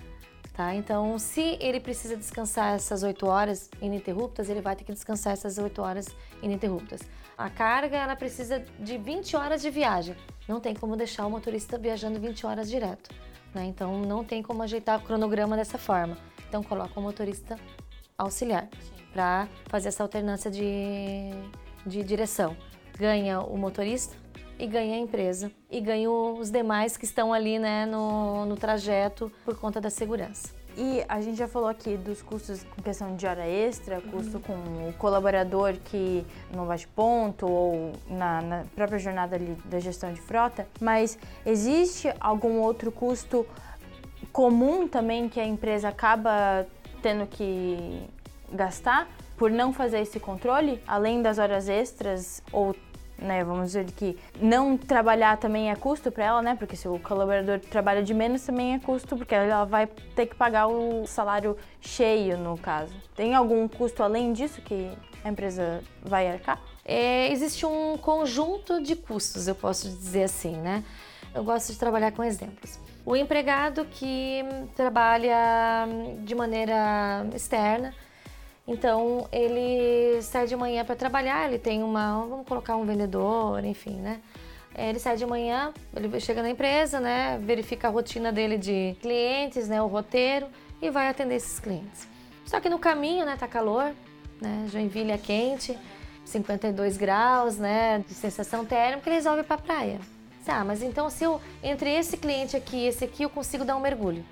[0.55, 0.73] Tá?
[0.73, 5.59] Então, se ele precisa descansar essas 8 horas ininterruptas, ele vai ter que descansar essas
[5.59, 6.07] 8 horas
[6.41, 7.01] ininterruptas.
[7.37, 10.17] A carga, ela precisa de 20 horas de viagem.
[10.49, 13.11] Não tem como deixar o motorista viajando 20 horas direto.
[13.55, 13.65] Né?
[13.65, 16.17] Então, não tem como ajeitar o cronograma dessa forma.
[16.49, 17.59] Então, coloca o motorista
[18.17, 18.69] auxiliar
[19.13, 21.31] para fazer essa alternância de,
[21.85, 22.57] de direção.
[22.97, 24.17] Ganha o motorista,
[24.59, 29.31] e ganha a empresa e ganha os demais que estão ali né, no, no trajeto
[29.45, 30.55] por conta da segurança.
[30.77, 34.43] E a gente já falou aqui dos custos com questão de hora extra, custo uhum.
[34.43, 40.13] com o colaborador que não bate ponto ou na, na, própria jornada ali da gestão
[40.13, 41.17] de frota, mas
[41.47, 43.47] existe algum outro custo
[44.33, 46.67] comum também que a empresa acaba
[47.01, 48.03] tendo que
[48.53, 52.75] gastar por não fazer esse controle, além das horas extras ou
[53.19, 53.45] né?
[53.45, 56.55] Vamos dizer que não trabalhar também é custo para ela, né?
[56.55, 60.35] Porque se o colaborador trabalha de menos também é custo, porque ela vai ter que
[60.35, 62.95] pagar o salário cheio, no caso.
[63.15, 64.91] Tem algum custo além disso que
[65.25, 66.61] a empresa vai arcar?
[66.85, 70.85] É, existe um conjunto de custos, eu posso dizer assim, né?
[71.35, 72.79] Eu gosto de trabalhar com exemplos.
[73.07, 74.45] O empregado que
[74.77, 75.87] trabalha
[76.23, 77.93] de maneira externa,
[78.67, 83.97] então ele sai de manhã para trabalhar, ele tem uma, vamos colocar um vendedor, enfim,
[83.97, 84.21] né?
[84.75, 88.97] É, ele sai de manhã, ele chega na empresa, né, verifica a rotina dele de
[89.01, 90.49] clientes, né, o roteiro
[90.83, 92.09] e vai atender esses clientes.
[92.45, 93.93] Só que no caminho, né, tá calor,
[94.41, 95.79] né, Joinville é quente,
[96.25, 100.01] 52 graus, né, de sensação térmica, ele resolve ir pra praia.
[100.47, 103.77] Ah, mas então se eu, entre esse cliente aqui e esse aqui, eu consigo dar
[103.77, 104.25] um mergulho.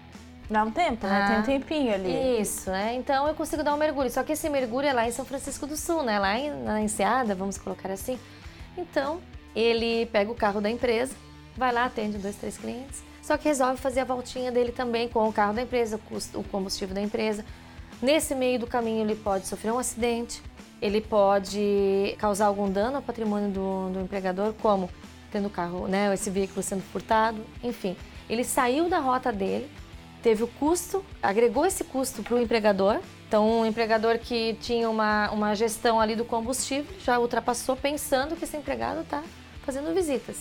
[0.52, 1.26] Dá um tempo, né?
[1.26, 2.40] Tem um ah, tempinho ali.
[2.40, 2.94] Isso, né?
[2.94, 4.10] Então eu consigo dar um mergulho.
[4.10, 6.18] Só que esse mergulho é lá em São Francisco do Sul, né?
[6.18, 8.18] Lá em, na Enseada, vamos colocar assim.
[8.76, 9.20] Então,
[9.56, 11.14] ele pega o carro da empresa,
[11.56, 13.02] vai lá, atende dois, três clientes.
[13.22, 15.98] Só que resolve fazer a voltinha dele também com o carro da empresa,
[16.34, 17.44] o combustível da empresa.
[18.02, 20.42] Nesse meio do caminho, ele pode sofrer um acidente,
[20.82, 24.90] ele pode causar algum dano ao patrimônio do, do empregador, como
[25.30, 27.96] tendo o carro, né, esse veículo sendo furtado, enfim.
[28.28, 29.70] Ele saiu da rota dele,
[30.22, 33.00] teve o custo, agregou esse custo para o empregador.
[33.26, 38.44] Então, um empregador que tinha uma, uma gestão ali do combustível já ultrapassou pensando que
[38.44, 39.22] esse empregado está
[39.64, 40.36] fazendo visitas.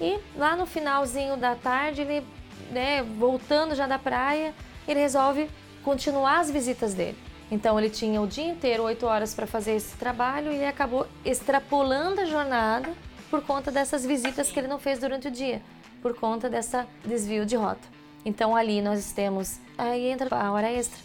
[0.00, 2.26] E lá no finalzinho da tarde, ele,
[2.70, 4.54] né, voltando já da praia,
[4.88, 5.50] ele resolve
[5.82, 7.18] continuar as visitas dele.
[7.50, 11.06] Então ele tinha o dia inteiro, oito horas para fazer esse trabalho e ele acabou
[11.24, 12.92] extrapolando a jornada
[13.30, 15.60] por conta dessas visitas que ele não fez durante o dia,
[16.00, 17.93] por conta dessa desvio de rota.
[18.24, 20.98] Então ali nós temos, aí entra a hora extra.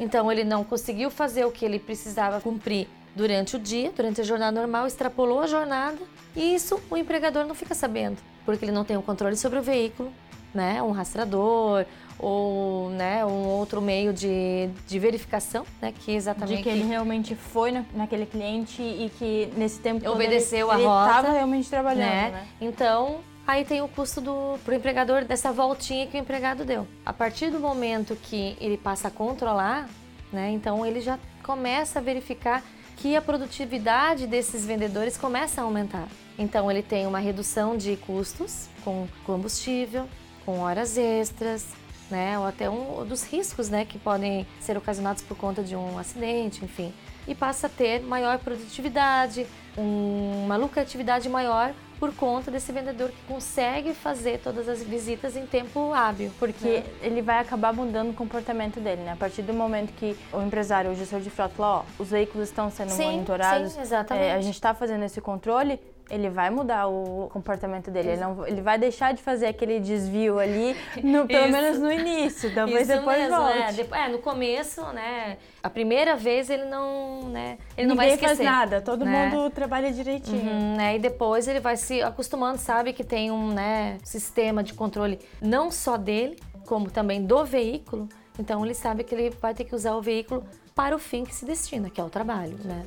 [0.00, 4.24] Então ele não conseguiu fazer o que ele precisava cumprir durante o dia, durante a
[4.24, 5.98] jornada normal, extrapolou a jornada
[6.34, 9.62] e isso o empregador não fica sabendo, porque ele não tem o controle sobre o
[9.62, 10.12] veículo,
[10.54, 10.82] né?
[10.82, 11.84] Um rastreador
[12.18, 15.92] ou né, um outro meio de, de verificação, né?
[15.92, 20.72] Que exatamente de que ele realmente foi na, naquele cliente e que nesse tempo obedeceu
[20.72, 22.30] ele, a rota, estava realmente trabalhando, né?
[22.30, 22.46] né?
[22.60, 26.86] Então Aí tem o custo do pro empregador dessa voltinha que o empregado deu.
[27.04, 29.88] A partir do momento que ele passa a controlar,
[30.32, 32.62] né, então ele já começa a verificar
[32.96, 36.06] que a produtividade desses vendedores começa a aumentar.
[36.38, 40.08] Então ele tem uma redução de custos com combustível,
[40.46, 41.66] com horas extras,
[42.08, 45.98] né, ou até um dos riscos, né, que podem ser ocasionados por conta de um
[45.98, 46.92] acidente, enfim,
[47.26, 53.22] e passa a ter maior produtividade, um, uma lucratividade maior por conta desse vendedor que
[53.28, 56.32] consegue fazer todas as visitas em tempo hábil.
[56.36, 56.84] Porque né?
[57.00, 59.12] ele vai acabar mudando o comportamento dele, né?
[59.12, 62.48] A partir do momento que o empresário, o gestor de frota fala, ó, os veículos
[62.48, 64.26] estão sendo sim, monitorados, sim, exatamente.
[64.26, 65.78] É, a gente está fazendo esse controle,
[66.10, 68.10] ele vai mudar o comportamento dele.
[68.10, 72.54] Ele, não, ele vai deixar de fazer aquele desvio ali, no, pelo menos no início.
[72.54, 73.88] Talvez Isso depois mesmo, volte.
[73.92, 75.38] É, no começo, né?
[75.62, 77.58] A primeira vez ele não, né?
[77.76, 78.36] Ele não vai esquecer.
[78.36, 78.80] faz nada.
[78.80, 79.28] Todo né?
[79.28, 80.50] mundo trabalha direitinho.
[80.50, 80.96] Uhum, né?
[80.96, 85.70] E depois ele vai se acostumando, sabe que tem um né, sistema de controle não
[85.70, 88.08] só dele, como também do veículo.
[88.38, 90.44] Então ele sabe que ele vai ter que usar o veículo
[90.74, 92.82] para o fim que se destina, que é o trabalho, né?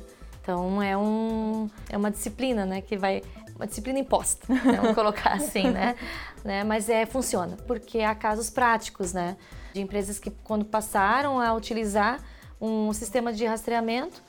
[0.46, 3.20] Então é, um, é uma disciplina, né, que vai
[3.56, 5.96] uma disciplina imposta, né, vamos colocar assim, né?
[6.44, 6.62] né?
[6.62, 9.36] Mas é funciona, porque há casos práticos, né,
[9.74, 12.20] de empresas que quando passaram a utilizar
[12.60, 14.22] um sistema de rastreamento,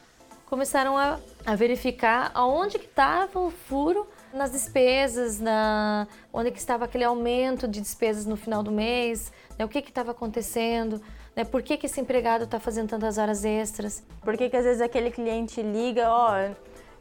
[0.48, 6.86] começaram a, a verificar aonde que estava o furo nas despesas, na onde que estava
[6.86, 11.00] aquele aumento de despesas no final do mês, né, o que que estava acontecendo.
[11.38, 11.46] Né?
[11.46, 14.04] Por que, que esse empregado está fazendo tantas horas extras?
[14.24, 16.32] Por que, que às vezes aquele cliente liga, ó,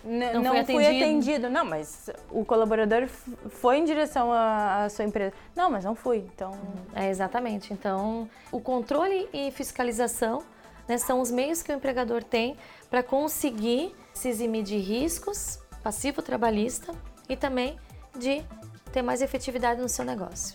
[0.04, 0.72] não, não fui, atendido.
[0.74, 1.50] fui, atendido.
[1.50, 3.08] Não, mas o colaborador
[3.48, 5.32] foi em direção à, sua empresa.
[5.56, 6.18] Não, mas não fui.
[6.18, 6.52] Então.
[6.94, 7.72] É, exatamente.
[7.72, 10.42] Então, o controle e fiscalização
[10.86, 12.58] né, são os meios que o empregador tem
[12.90, 16.92] para conseguir se eximir de riscos, passivo trabalhista
[17.26, 17.78] e também
[18.14, 18.44] de
[18.92, 20.54] ter mais efetividade no seu negócio.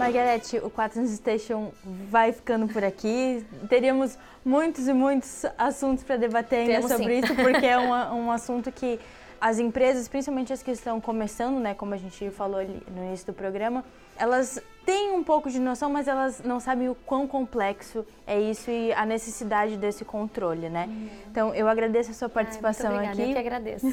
[0.00, 1.72] Margarete, o Quaternos Station
[2.08, 3.44] vai ficando por aqui.
[3.68, 7.24] Teríamos muitos e muitos assuntos para debater ainda Temos, sobre sim.
[7.24, 8.98] isso, porque é um, um assunto que
[9.40, 13.26] as empresas, principalmente as que estão começando, né, como a gente falou ali no início
[13.26, 13.84] do programa,
[14.20, 18.70] elas têm um pouco de noção, mas elas não sabem o quão complexo é isso
[18.70, 20.86] e a necessidade desse controle, né?
[20.88, 21.08] Uhum.
[21.30, 23.22] Então, eu agradeço a sua participação Ai, aqui.
[23.22, 23.86] Eu que agradeço.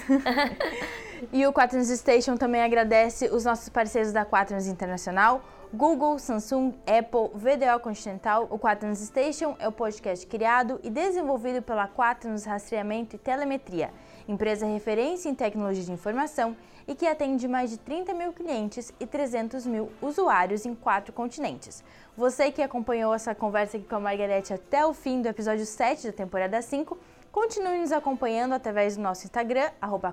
[1.31, 5.41] e o Quaternos Station também agradece os nossos parceiros da Quaternos Internacional,
[5.73, 11.87] Google, Samsung, Apple, VDO Continental, o Quaternos Station é o podcast criado e desenvolvido pela
[11.87, 13.91] Quaternos Rastreamento e Telemetria,
[14.27, 16.55] empresa referência em tecnologia de informação
[16.87, 21.83] e que atende mais de 30 mil clientes e 300 mil usuários em quatro continentes.
[22.15, 26.07] Você que acompanhou essa conversa aqui com a Margarete até o fim do episódio 7
[26.07, 26.97] da temporada 5,
[27.31, 30.11] continue nos acompanhando através do nosso Instagram, arroba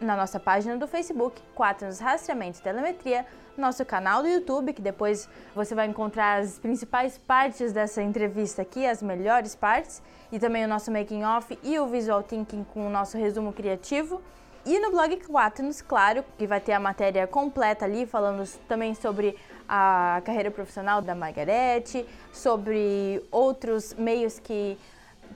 [0.00, 3.24] na nossa página do Facebook, Quaternos Rastreamento e Telemetria,
[3.56, 8.86] nosso canal do YouTube, que depois você vai encontrar as principais partes dessa entrevista aqui,
[8.86, 12.90] as melhores partes, e também o nosso making off e o visual thinking com o
[12.90, 14.20] nosso resumo criativo.
[14.64, 19.38] E no blog Quaternos, claro, que vai ter a matéria completa ali, falando também sobre
[19.68, 24.76] a carreira profissional da Margarete, sobre outros meios que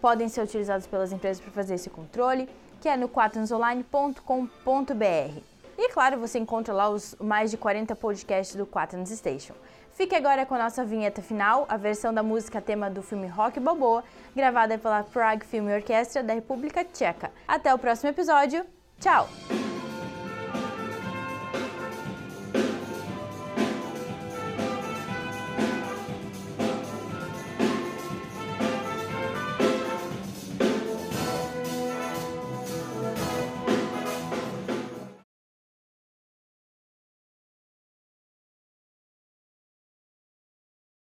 [0.00, 2.48] podem ser utilizados pelas empresas para fazer esse controle,
[2.80, 5.42] que é no quaternosonline.com.br.
[5.78, 9.54] E claro, você encontra lá os mais de 40 podcasts do Quaternos Station.
[9.92, 13.60] Fique agora com a nossa vinheta final, a versão da música tema do filme Rock
[13.60, 14.02] Balboa,
[14.34, 17.30] gravada pela Prague Film Orchestra da República Tcheca.
[17.46, 18.64] Até o próximo episódio.
[18.98, 19.28] Tchau!